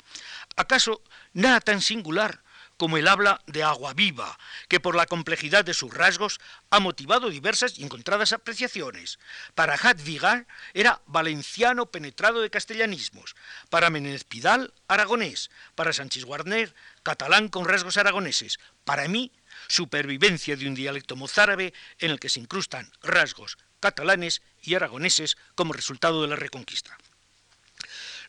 [0.56, 1.02] ¿Acaso
[1.32, 2.40] nada tan singular
[2.76, 7.30] como el habla de agua viva, que por la complejidad de sus rasgos ha motivado
[7.30, 9.18] diversas y encontradas apreciaciones.
[9.54, 13.36] Para Hadvigar era valenciano penetrado de castellanismos,
[13.70, 19.32] para Menéndez Pidal, aragonés, para Sánchez Guarner, catalán con rasgos aragoneses, para mí,
[19.68, 25.74] supervivencia de un dialecto mozárabe en el que se incrustan rasgos catalanes y aragoneses como
[25.74, 26.96] resultado de la reconquista.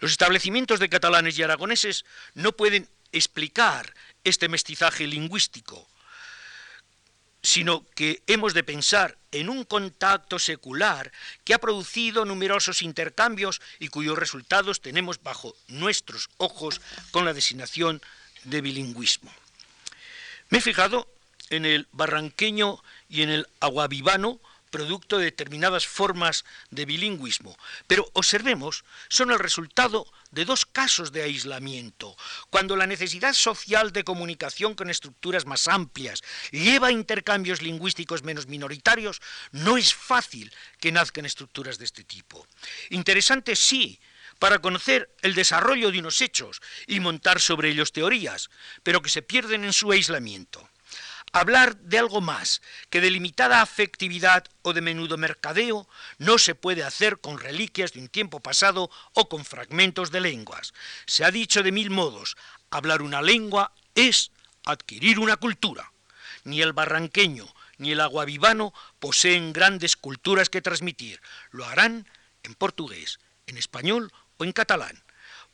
[0.01, 3.93] Los establecimientos de catalanes y aragoneses no pueden explicar
[4.25, 5.87] este mestizaje lingüístico,
[7.41, 11.11] sino que hemos de pensar en un contacto secular
[11.43, 18.01] que ha producido numerosos intercambios y cuyos resultados tenemos bajo nuestros ojos con la designación
[18.45, 19.31] de bilingüismo.
[20.49, 21.07] Me he fijado
[21.49, 24.39] en el barranqueño y en el aguavivano,
[24.75, 27.57] producto de determinadas formas de bilingüismo,
[27.87, 32.17] pero observemos, son el resultado de dos casos de aislamiento.
[32.49, 38.47] Cuando la necesidad social de comunicación con estructuras más amplias lleva a intercambios lingüísticos menos
[38.47, 39.21] minoritarios,
[39.53, 40.51] no es fácil
[40.81, 42.45] que nazcan estructuras de este tipo.
[42.89, 44.01] Interesante sí,
[44.39, 48.49] para conocer el desarrollo de unos hechos y montar sobre ellos teorías,
[48.83, 50.69] pero que se pierden en su aislamiento.
[51.35, 55.85] Hablar de algo más que de limitada afectividad o de menudo mercadeo
[56.17, 60.73] no se puede hacer con reliquias de un tiempo pasado o con fragmentos de lenguas.
[61.05, 62.37] Se ha dicho de mil modos,
[62.71, 64.31] hablar una lengua es
[64.63, 65.91] adquirir una cultura.
[66.45, 71.19] Ni el barranqueño ni el aguavivano poseen grandes culturas que transmitir.
[71.51, 72.07] Lo harán
[72.43, 75.03] en portugués, en español o en catalán.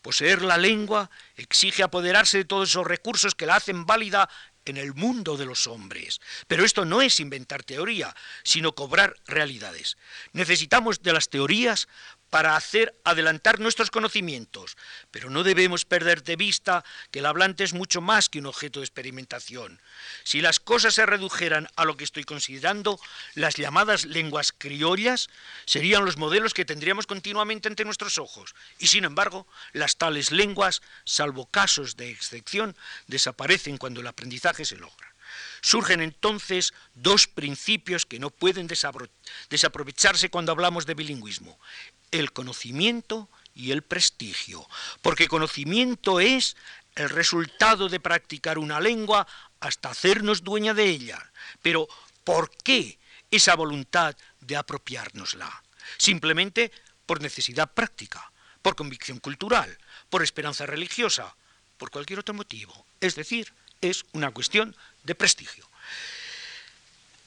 [0.04, 4.30] Poseer la lengua exige apoderarse de todos esos recursos que la hacen válida
[4.66, 6.20] en el mundo de los hombres.
[6.48, 9.98] Pero esto no es inventar teoría, sino cobrar realidades.
[10.34, 11.88] Necesitamos de las teorías
[12.32, 14.78] para hacer adelantar nuestros conocimientos,
[15.12, 18.80] pero no debemos perder de vista que el hablante es mucho más que un objeto
[18.80, 19.80] de experimentación.
[20.24, 23.00] Si las cosas se redujeran a lo que estoy considerando,
[23.36, 25.30] las llamadas lenguas criollas
[25.66, 30.82] serían los modelos que tendríamos continuamente ante nuestros ojos, y sin embargo, las tales lenguas,
[31.04, 32.78] salvo casos de excepción,
[33.08, 35.12] desaparecen cuando el aprendizaje se logra.
[35.62, 38.68] Surgen entonces dos principios que no pueden
[39.50, 41.60] desaprovecharse cuando hablamos de bilingüismo
[42.12, 44.68] el conocimiento y el prestigio,
[45.02, 46.56] porque conocimiento es
[46.96, 49.28] el resultado de practicar una lengua
[49.60, 51.32] hasta hacernos dueña de ella.
[51.62, 51.88] Pero,
[52.24, 53.00] ¿por qué
[53.30, 55.64] esa voluntad de apropiárnosla?
[55.98, 56.72] Simplemente
[57.06, 58.32] por necesidad práctica,
[58.62, 59.78] por convicción cultural,
[60.10, 61.36] por esperanza religiosa,
[61.78, 62.86] por cualquier otro motivo.
[63.00, 65.71] Es decir, es una cuestión de prestigio.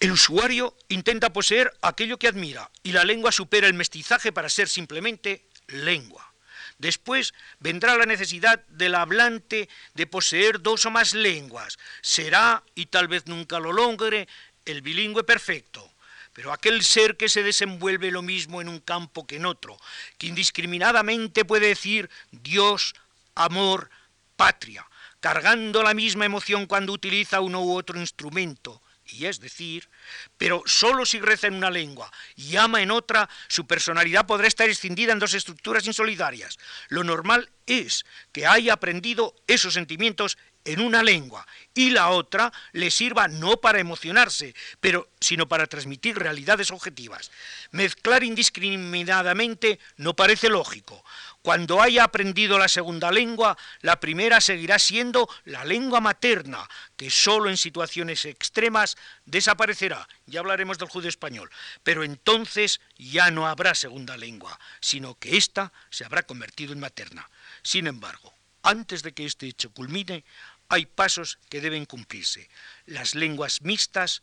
[0.04, 4.68] El usuario intenta poseer aquello que admira y la lengua supera el mestizaje para ser
[4.68, 6.30] simplemente lengua.
[6.76, 11.78] Después vendrá la necesidad del hablante de poseer dos o más lenguas.
[12.02, 14.28] Será, y tal vez nunca lo logre,
[14.66, 15.90] el bilingüe perfecto,
[16.34, 19.78] pero aquel ser que se desenvuelve lo mismo en un campo que en otro,
[20.18, 22.94] que indiscriminadamente puede decir Dios,
[23.34, 23.88] amor,
[24.36, 24.86] patria,
[25.20, 28.82] cargando la misma emoción cuando utiliza uno u otro instrumento,
[29.14, 29.88] y es decir,
[30.36, 34.68] pero solo si reza en una lengua y ama en otra, su personalidad podrá estar
[34.68, 36.58] escindida en dos estructuras insolidarias.
[36.88, 42.90] Lo normal es que haya aprendido esos sentimientos en una lengua y la otra le
[42.90, 47.30] sirva no para emocionarse, pero sino para transmitir realidades objetivas.
[47.70, 51.04] Mezclar indiscriminadamente no parece lógico.
[51.44, 56.66] Cuando haya aprendido la segunda lengua, la primera seguirá siendo la lengua materna,
[56.96, 60.08] que solo en situaciones extremas desaparecerá.
[60.24, 61.50] Ya hablaremos del judío español.
[61.82, 67.28] Pero entonces ya no habrá segunda lengua, sino que ésta se habrá convertido en materna.
[67.62, 68.32] Sin embargo,
[68.62, 70.24] antes de que este hecho culmine,
[70.70, 72.48] hay pasos que deben cumplirse.
[72.86, 74.22] Las lenguas mixtas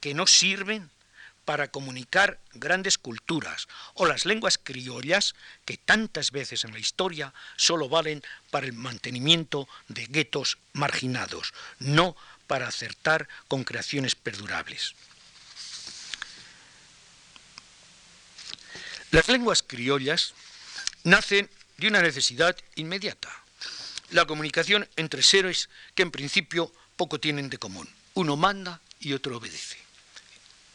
[0.00, 0.90] que no sirven
[1.52, 5.34] para comunicar grandes culturas, o las lenguas criollas
[5.66, 12.16] que tantas veces en la historia solo valen para el mantenimiento de guetos marginados, no
[12.46, 14.94] para acertar con creaciones perdurables.
[19.10, 20.32] Las lenguas criollas
[21.04, 23.28] nacen de una necesidad inmediata,
[24.08, 27.90] la comunicación entre seres que en principio poco tienen de común.
[28.14, 29.91] Uno manda y otro obedece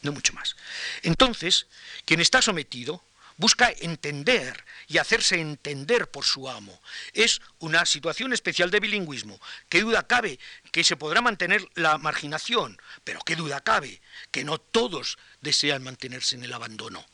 [0.02, 0.56] no mucho más.
[1.02, 1.66] Entonces,
[2.04, 3.02] quien está sometido
[3.38, 6.80] busca entender y hacerse entender por su amo.
[7.12, 9.40] Es una situación especial de bilingüismo.
[9.68, 10.38] ¿Qué duda cabe
[10.72, 12.80] que se podrá mantener la marginación?
[13.04, 17.06] Pero qué duda cabe que no todos desean mantenerse en el abandono.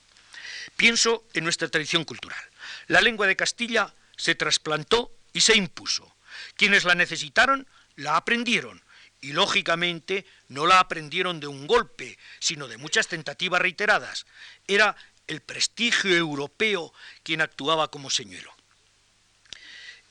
[0.77, 2.43] Pienso en nuestra tradición cultural.
[2.89, 6.11] La lengua de Castilla se trasplantó y se impuso.
[6.57, 7.67] Quienes la necesitaron
[7.97, 8.83] la aprendieron
[9.25, 14.27] y lógicamente no la aprendieron de un golpe, sino de muchas tentativas reiteradas.
[14.69, 14.95] Era
[15.27, 18.55] el prestigio europeo quien actuaba como señuelo.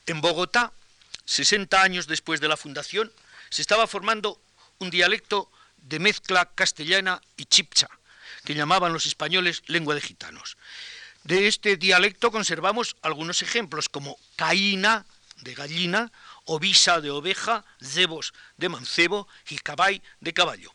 [0.08, 0.74] En Bogotá,
[1.26, 3.14] 60 años después de la fundación,
[3.52, 4.42] se estaba formando
[4.80, 7.88] un dialecto de mezcla castellana y chipcha,
[8.46, 10.58] que llamaban los españoles lengua de gitanos.
[11.24, 15.06] De este dialecto conservamos algunos ejemplos como caína,
[15.42, 16.12] de gallina,
[16.46, 20.74] ovisa de oveja, zebos de mancebo y cabay de caballo.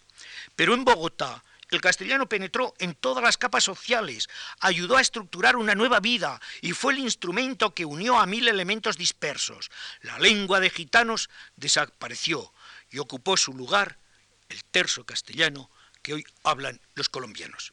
[0.56, 4.28] Pero en Bogotá el castellano penetró en todas las capas sociales,
[4.60, 8.96] ayudó a estructurar una nueva vida y fue el instrumento que unió a mil elementos
[8.96, 9.70] dispersos.
[10.00, 12.52] La lengua de gitanos desapareció
[12.90, 13.98] y ocupó su lugar
[14.48, 17.72] el terso castellano que hoy hablan los colombianos.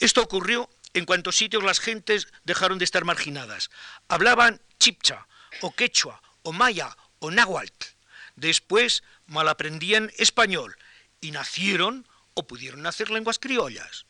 [0.00, 3.70] Esto ocurrió en cuantos sitios las gentes dejaron de estar marginadas.
[4.08, 5.26] Hablaban chipcha
[5.60, 7.86] o quechua o maya o náhuatl.
[8.36, 10.76] Después malaprendían español
[11.20, 14.06] y nacieron o pudieron nacer lenguas criollas.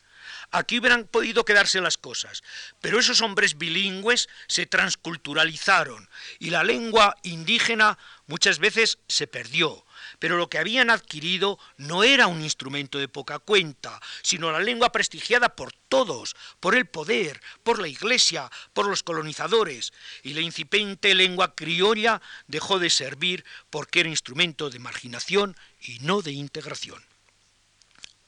[0.51, 2.43] Aquí hubieran podido quedarse las cosas,
[2.81, 7.97] pero esos hombres bilingües se transculturalizaron y la lengua indígena
[8.27, 9.85] muchas veces se perdió,
[10.19, 14.91] pero lo que habían adquirido no era un instrumento de poca cuenta, sino la lengua
[14.91, 21.15] prestigiada por todos, por el poder, por la iglesia, por los colonizadores, y la incipiente
[21.15, 27.03] lengua criolla dejó de servir porque era instrumento de marginación y no de integración.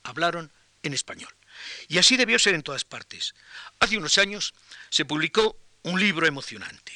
[0.04, 0.52] Hablaron
[0.84, 1.34] en español.
[1.88, 3.36] Y así debió ser en todas partes.
[3.80, 4.54] Hace unos años
[4.90, 6.92] se publicó un libro emocionante.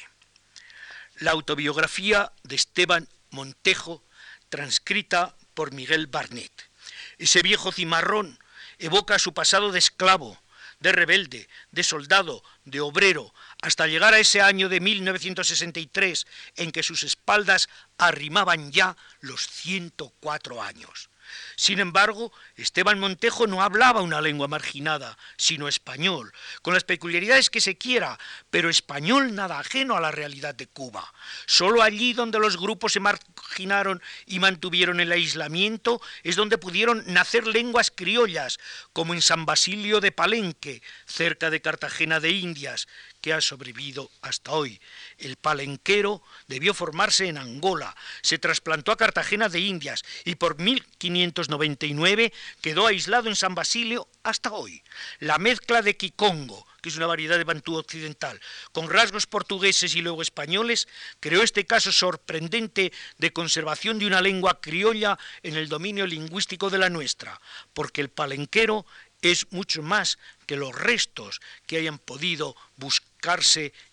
[1.18, 4.02] La autobiografía de Esteban Montejo
[4.48, 6.70] transcrita por Miguel Barnett.
[7.18, 8.38] Ese viejo cimarrón
[8.78, 10.40] evoca su pasado de esclavo,
[10.80, 16.26] de rebelde, de soldado, de obrero, hasta llegar a ese año de 1963
[16.56, 21.08] en que sus espaldas arrimaban ya los 104 años.
[21.56, 27.60] Sin embargo, Esteban Montejo no hablaba una lengua marginada, sino español, con las peculiaridades que
[27.60, 28.18] se quiera,
[28.50, 31.12] pero español nada ajeno a la realidad de Cuba.
[31.46, 37.46] Solo allí donde los grupos se marginaron y mantuvieron el aislamiento es donde pudieron nacer
[37.46, 38.58] lenguas criollas,
[38.92, 42.88] como en San Basilio de Palenque, cerca de Cartagena de Indias,
[43.26, 44.80] que ha sobrevivido hasta hoy.
[45.18, 52.32] El palenquero debió formarse en Angola, se trasplantó a Cartagena de Indias y por 1599
[52.60, 54.80] quedó aislado en San Basilio hasta hoy.
[55.18, 60.02] La mezcla de Kikongo, que es una variedad de bantú occidental, con rasgos portugueses y
[60.02, 60.86] luego españoles,
[61.18, 66.78] creó este caso sorprendente de conservación de una lengua criolla en el dominio lingüístico de
[66.78, 67.40] la nuestra,
[67.74, 68.86] porque el palenquero
[69.22, 73.05] es mucho más que los restos que hayan podido buscar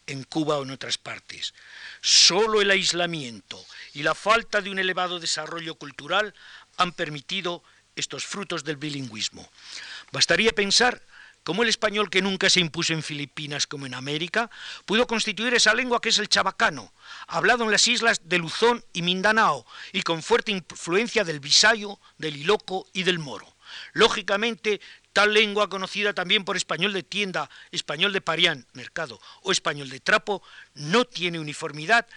[0.07, 1.53] en Cuba o en otras partes.
[2.01, 3.63] Solo el aislamiento
[3.93, 6.34] y la falta de un elevado desarrollo cultural
[6.77, 7.63] han permitido
[7.95, 9.47] estos frutos del bilingüismo.
[10.11, 11.01] Bastaría pensar
[11.43, 14.49] cómo el español que nunca se impuso en Filipinas como en América
[14.86, 16.93] pudo constituir esa lengua que es el chabacano,
[17.27, 22.36] hablado en las islas de Luzón y Mindanao y con fuerte influencia del bisayo, del
[22.38, 23.47] iloco y del moro.
[23.93, 24.81] Lógicamente,
[25.14, 29.99] tal lengua conocida también por español de tienda, español de parián, mercado o español de
[29.99, 30.43] trapo,
[30.74, 32.07] no tiene uniformidad,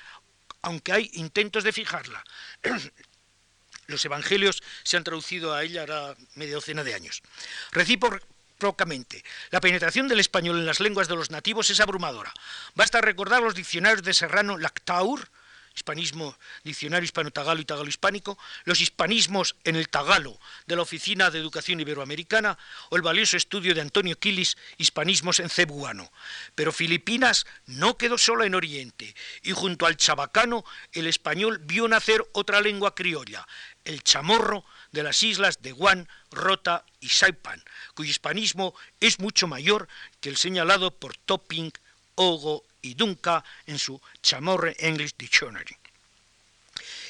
[0.62, 2.24] aunque hay intentos de fijarla.
[3.86, 7.22] Los evangelios se han traducido a ella ahora media docena de años.
[7.70, 12.32] Recíprocamente, la penetración del español en las lenguas de los nativos es abrumadora.
[12.74, 15.28] Basta recordar los diccionarios de Serrano Lactaur,
[15.76, 21.80] hispanismo, diccionario hispano-tagalo y tagalo-hispánico, los hispanismos en el tagalo de la Oficina de Educación
[21.80, 22.58] Iberoamericana
[22.88, 26.10] o el valioso estudio de Antonio Quilis, hispanismos en cebuano.
[26.54, 32.26] Pero Filipinas no quedó sola en Oriente y junto al chabacano el español vio nacer
[32.32, 33.46] otra lengua criolla,
[33.84, 37.62] el chamorro de las islas de Guan, Rota y Saipan,
[37.94, 39.88] cuyo hispanismo es mucho mayor
[40.20, 41.70] que el señalado por Topping,
[42.18, 45.76] Ogo y Dunca en su Chamorre English Dictionary.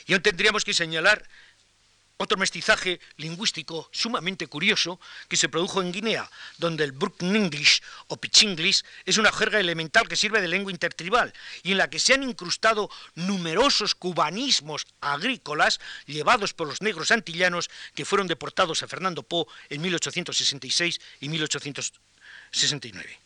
[0.06, 1.26] Y aún tendríamos que señalar
[2.18, 4.98] otro mestizaje lingüístico sumamente curioso
[5.28, 10.08] que se produjo en Guinea, donde el Brooklyn English o Pichinglis es una jerga elemental
[10.08, 15.78] que sirve de lengua intertribal y en la que se han incrustado numerosos cubanismos agrícolas
[16.06, 23.25] llevados por los negros antillanos que fueron deportados a Fernando Po en 1866 y 1869.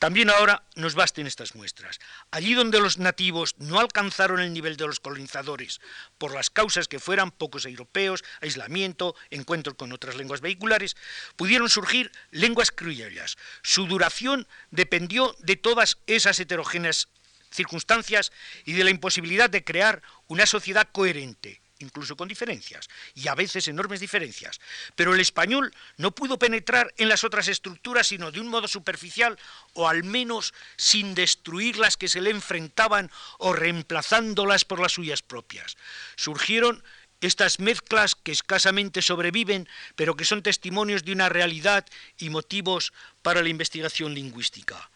[0.00, 2.00] También ahora nos basten estas muestras.
[2.30, 5.78] Allí donde los nativos no alcanzaron el nivel de los colonizadores,
[6.16, 10.96] por las causas que fueran pocos europeos, aislamiento, encuentros con otras lenguas vehiculares,
[11.36, 13.36] pudieron surgir lenguas criollas.
[13.62, 17.08] Su duración dependió de todas esas heterogéneas
[17.50, 18.32] circunstancias
[18.64, 23.68] y de la imposibilidad de crear una sociedad coherente, incluso con diferencias, y a veces
[23.68, 24.60] enormes diferencias.
[24.94, 29.38] Pero el español no pudo penetrar en las otras estructuras sino de un modo superficial
[29.74, 35.22] o al menos sin destruir las que se le enfrentaban o reemplazándolas por las suyas
[35.22, 35.76] propias.
[36.16, 36.82] Surgieron
[37.20, 41.86] estas mezclas que escasamente sobreviven, pero que son testimonios de una realidad
[42.18, 44.90] y motivos para la investigación lingüística.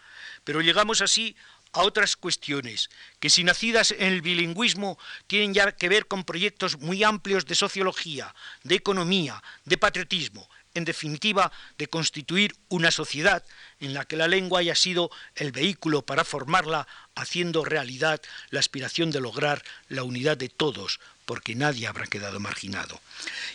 [0.45, 1.37] Pero llegamos así
[1.75, 2.89] a otras cuestiones
[3.21, 7.55] que si nacidas en el bilingüismo tienen ya que ver con proyectos muy amplios de
[7.55, 13.45] sociología, de economía, de patriotismo, en definitiva, de constituir una sociedad
[13.79, 18.21] en la que la lengua haya sido el vehículo para formarla, haciendo realidad
[18.51, 23.01] la aspiración de lograr la unidad de todos, porque nadie habrá quedado marginado.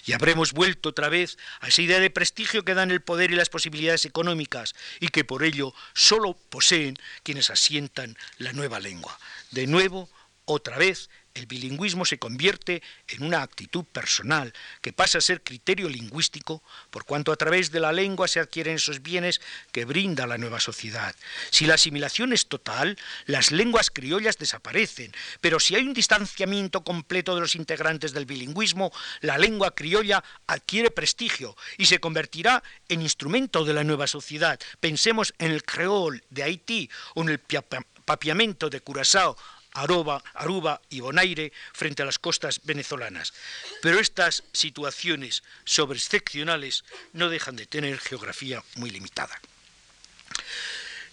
[0.05, 3.35] Y habremos vuelto otra vez a esa idea de prestigio que dan el poder y
[3.35, 9.19] las posibilidades económicas y que por ello solo poseen quienes asientan la nueva lengua.
[9.51, 10.09] De nuevo,
[10.45, 11.09] otra vez,
[11.39, 16.61] el bilingüismo se convierte en una actitud personal que pasa a ser criterio lingüístico
[16.91, 20.59] por cuanto a través de la lengua se adquieren esos bienes que brinda la nueva
[20.59, 21.15] sociedad.
[21.49, 27.35] Si la asimilación es total, las lenguas criollas desaparecen, pero si hay un distanciamiento completo
[27.35, 33.63] de los integrantes del bilingüismo, la lengua criolla adquiere prestigio y se convertirá en instrumento
[33.63, 34.59] de la nueva sociedad.
[34.79, 39.37] Pensemos en el creol de Haití o en el papiamento de Curazao
[39.73, 43.33] Aruba, Aruba y Bonaire frente a las costas venezolanas.
[43.81, 49.39] Pero estas situaciones sobreexcepcionales no dejan de tener geografía muy limitada.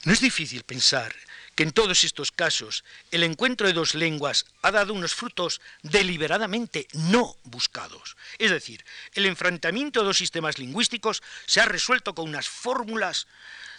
[0.05, 1.15] No es difícil pensar
[1.57, 6.87] que en todos estos casos el encuentro de dos lenguas ha dado unos frutos deliberadamente
[6.93, 8.17] no buscados.
[8.39, 8.85] Es decir,
[9.15, 13.27] el enfrentamiento de dos sistemas lingüísticos se ha resuelto con unas fórmulas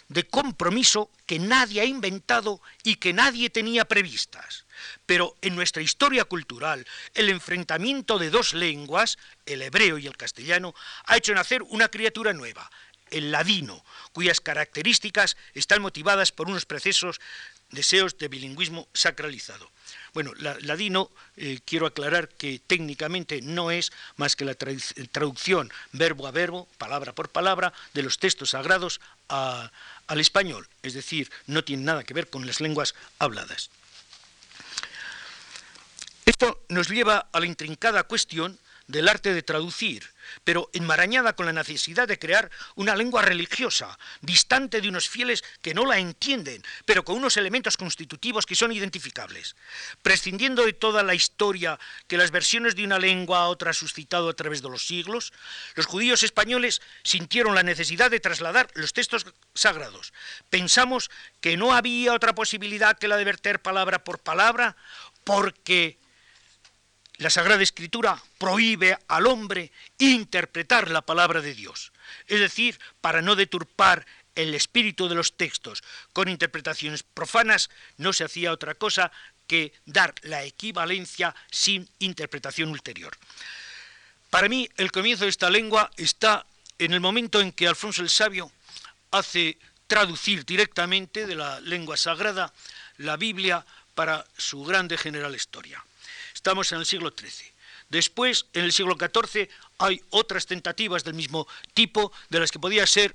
[0.08, 4.64] de compromiso que nadie ha inventado y que nadie tenía previstas.
[5.06, 10.74] Pero en nuestra historia cultural, el enfrentamiento de dos lenguas, el hebreo y el castellano,
[11.04, 12.70] ha hecho nacer una criatura nueva,
[13.10, 17.20] el ladino, cuyas características están motivadas por unos procesos,
[17.70, 19.70] deseos de bilingüismo sacralizado.
[20.14, 26.30] Bueno, ladino, eh, quiero aclarar que técnicamente no es más que la traducción verbo a
[26.30, 32.04] verbo, palabra por palabra, de los textos sagrados al español, es decir, no tiene nada
[32.04, 33.70] que ver con las lenguas habladas.
[36.28, 40.04] Esto nos lleva a la intrincada cuestión del arte de traducir,
[40.44, 45.72] pero enmarañada con la necesidad de crear una lengua religiosa, distante de unos fieles que
[45.72, 49.56] no la entienden, pero con unos elementos constitutivos que son identificables.
[50.02, 54.28] Prescindiendo de toda la historia que las versiones de una lengua a otra ha suscitado
[54.28, 55.32] a través de los siglos,
[55.76, 59.24] los judíos españoles sintieron la necesidad de trasladar los textos
[59.54, 60.12] sagrados.
[60.50, 61.10] Pensamos
[61.40, 64.76] que no había otra posibilidad que la de verter palabra por palabra,
[65.24, 65.98] porque
[67.18, 71.92] la Sagrada Escritura prohíbe al hombre interpretar la palabra de Dios.
[72.26, 78.24] Es decir, para no deturpar el espíritu de los textos con interpretaciones profanas, no se
[78.24, 79.10] hacía otra cosa
[79.48, 83.16] que dar la equivalencia sin interpretación ulterior.
[84.30, 86.46] Para mí, el comienzo de esta lengua está
[86.78, 88.52] en el momento en que Alfonso el Sabio
[89.10, 89.58] hace
[89.88, 92.52] traducir directamente de la lengua sagrada
[92.98, 93.64] la Biblia
[93.94, 95.82] para su grande general historia.
[96.38, 97.50] Estamos en el siglo XIII.
[97.88, 102.86] Después, en el siglo XIV, hay otras tentativas del mismo tipo, de las que podía
[102.86, 103.12] ser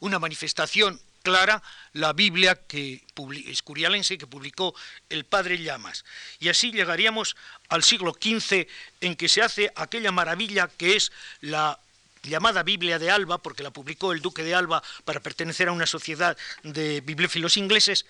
[0.00, 3.04] una manifestación clara la Biblia que
[3.46, 4.74] escurialense que publicó
[5.08, 6.04] el padre Llamas.
[6.40, 7.36] Y así llegaríamos
[7.68, 8.66] al siglo XV
[9.00, 11.78] en que se hace aquella maravilla que es la
[12.24, 15.86] llamada Biblia de Alba, porque la publicó el duque de Alba para pertenecer a una
[15.86, 18.04] sociedad de bibliófilos ingleses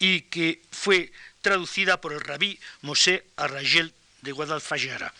[0.00, 1.12] y que fue
[1.44, 3.92] traducida por el rabí Mosé Arragel
[4.22, 5.14] de Guadalfajara.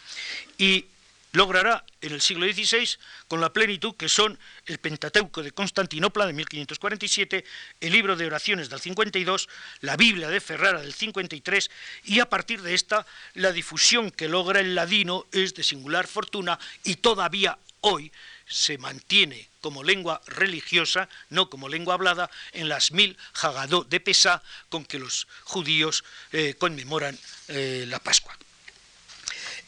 [0.59, 0.87] Y
[1.33, 2.97] logrará en el siglo XVI,
[3.29, 7.45] con la plenitud que son el Pentateuco de Constantinopla de 1547,
[7.81, 9.49] el libro de oraciones del 52,
[9.81, 11.71] la Biblia de Ferrara del 53,
[12.05, 16.59] y a partir de esta, la difusión que logra el ladino es de singular fortuna
[16.85, 18.11] y todavía hoy
[18.55, 24.43] se mantiene como lengua religiosa, no como lengua hablada, en las mil Hagadó de Pesá
[24.69, 28.39] con que los judíos eh, conmemoran eh, la Pascua.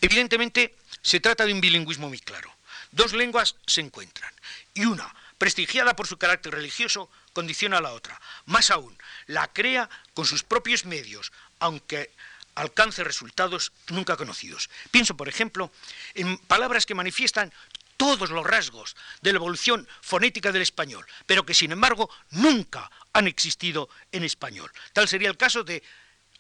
[0.01, 2.55] Evidentemente, se trata de un bilingüismo muy claro.
[2.93, 4.33] Dos lenguas se encuentran
[4.73, 8.21] y una, prestigiada por su carácter religioso, condiciona a la otra.
[8.45, 12.13] Más aún, la crea con sus propios medios, aunque
[12.55, 14.71] alcance resultados nunca conocidos.
[14.93, 15.73] Pienso, por ejemplo,
[16.15, 17.53] en palabras que manifiestan
[17.97, 23.27] todos los rasgos de la evolución fonética del español, pero que sin embargo nunca han
[23.27, 24.71] existido en español.
[24.93, 25.83] Tal sería el caso de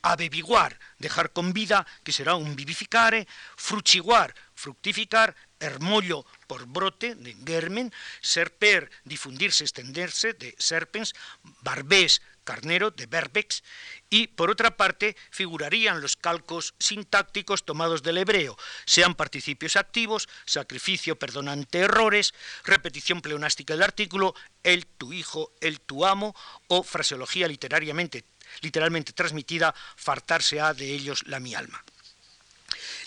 [0.03, 3.27] abeviguar, dejar con vida, que será un vivificare,
[3.57, 11.15] fruchiguar, fructificar, hermollo por brote, de germen, serper, difundirse, extenderse, de serpens,
[11.63, 13.63] barbés, carnero, de berbex,
[14.09, 21.19] y por otra parte figurarían los calcos sintácticos tomados del hebreo, sean participios activos, sacrificio
[21.19, 22.33] perdonante errores,
[22.65, 26.35] repetición pleonástica del artículo, el tu hijo, el tu amo,
[26.69, 28.25] o fraseología literariamente
[28.61, 31.83] literalmente transmitida, fartarse ha de ellos la mi alma.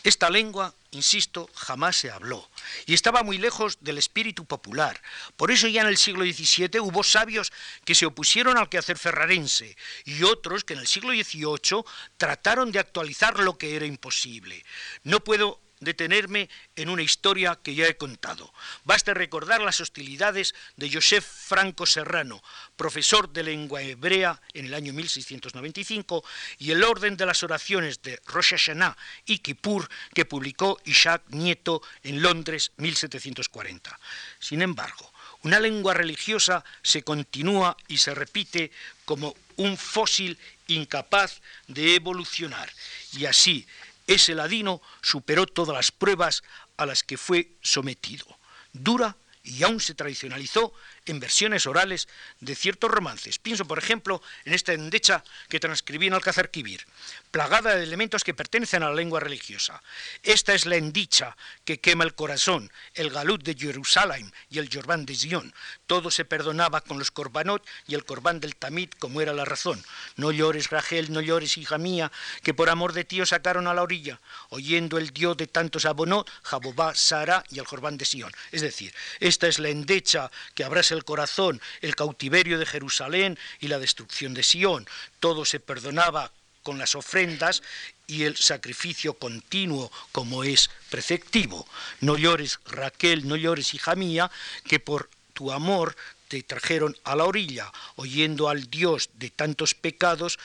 [0.03, 2.49] Esta lengua, insisto, jamás se habló
[2.85, 5.01] y estaba muy lejos del espíritu popular.
[5.37, 7.51] Por eso ya en el siglo XVII hubo sabios
[7.85, 11.83] que se opusieron al quehacer ferrarense y otros que en el siglo XVIII
[12.17, 14.63] trataron de actualizar lo que era imposible.
[15.03, 18.53] No puedo detenerme en una historia que ya he contado.
[18.83, 22.41] Basta recordar las hostilidades de Joseph Franco Serrano,
[22.75, 26.23] profesor de lengua hebrea en el año 1695,
[26.57, 31.81] y el orden de las oraciones de Rosh Hashanah y Kippur que publicó Isaac Nieto
[32.03, 33.99] en Londres 1740.
[34.39, 35.11] Sin embargo,
[35.43, 38.71] una lengua religiosa se continúa y se repite
[39.05, 42.69] como un fósil incapaz de evolucionar.
[43.13, 43.65] Y así,
[44.09, 46.43] ese ladino superó todas las pruebas
[46.77, 48.25] a las que fue sometido.
[48.73, 50.73] Dura y aún se tradicionalizó
[51.05, 52.07] en versiones orales
[52.39, 53.39] de ciertos romances.
[53.39, 56.85] Pienso, por ejemplo, en esta endecha que transcribí en Alcázar-Quibir,
[57.31, 59.81] plagada de elementos que pertenecen a la lengua religiosa.
[60.23, 61.35] Esta es la endicha
[61.65, 65.53] que quema el corazón, el galut de Jerusalén y el Jorbán de Zion.
[65.87, 69.83] Todo se perdonaba con los corbanot y el corbán del tamid, como era la razón.
[70.15, 72.11] No llores, Rachel, no llores, hija mía,
[72.43, 74.19] que por amor de ti os sacaron a la orilla,
[74.49, 78.31] oyendo el Dios de tantos abonot, Jabobá, Sara y el Corbán de Sion.
[78.51, 80.63] Es decir, esta es la endecha que
[80.95, 84.87] el corazón, el cautiverio de Jerusalén y la destrucción de Sion.
[85.19, 86.31] Todo se perdonaba
[86.63, 87.63] con las ofrendas
[88.07, 91.67] y el sacrificio continuo como es preceptivo.
[92.01, 94.29] No llores, Raquel, no llores, hija mía,
[94.67, 95.95] que por tu amor
[96.27, 100.37] te trajeron a la orilla, oyendo al Dios de tantos pecados,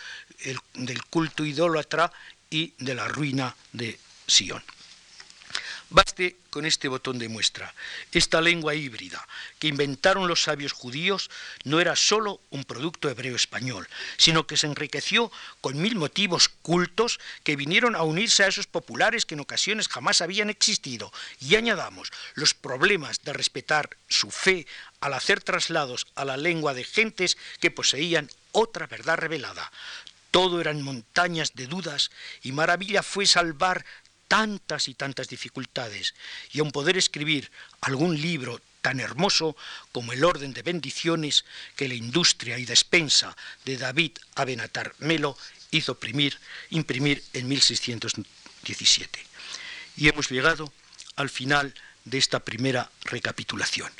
[0.75, 2.13] del culto idólatra
[2.51, 4.63] y de la ruina de Sion.
[5.91, 7.73] Baste con este botón de muestra.
[8.11, 9.27] Esta lengua híbrida
[9.59, 11.31] que inventaron los sabios judíos
[11.65, 15.31] no era sólo un producto hebreo-español, sino que se enriqueció
[15.61, 20.21] con mil motivos cultos que vinieron a unirse a esos populares que en ocasiones jamás
[20.21, 21.13] habían existido.
[21.41, 24.67] Y añadamos los problemas de respetar su fe
[25.01, 29.71] al hacer traslados a la lengua de gentes que poseían otra verdad revelada.
[30.31, 32.11] Todo eran montañas de dudas
[32.43, 33.85] y maravilla fue salvar
[34.35, 36.13] tantas y tantas dificultades
[36.51, 37.55] y aun poder escribir
[37.87, 39.55] algún libro tan hermoso
[39.93, 41.45] como el orden de bendiciones
[41.77, 45.39] que la industria y despensa de David Abenatar Melo
[45.71, 46.37] hizo imprimir,
[46.71, 49.25] imprimir en 1617.
[49.99, 50.73] Y hemos llegado
[51.15, 51.73] al final
[52.05, 53.93] de esta primera recapitulación.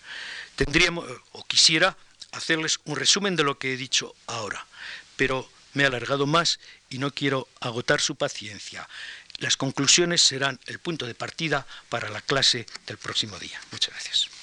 [0.57, 1.97] Tendríamos, o quisiera,
[2.33, 4.67] hacerles un resumen de lo que he dicho ahora,
[5.15, 6.59] pero me he alargado más
[6.91, 8.89] y no quiero agotar su paciencia.
[9.39, 13.61] Las conclusiones serán el punto de partida para la clase del próximo día.
[13.73, 14.34] Muchas gracias.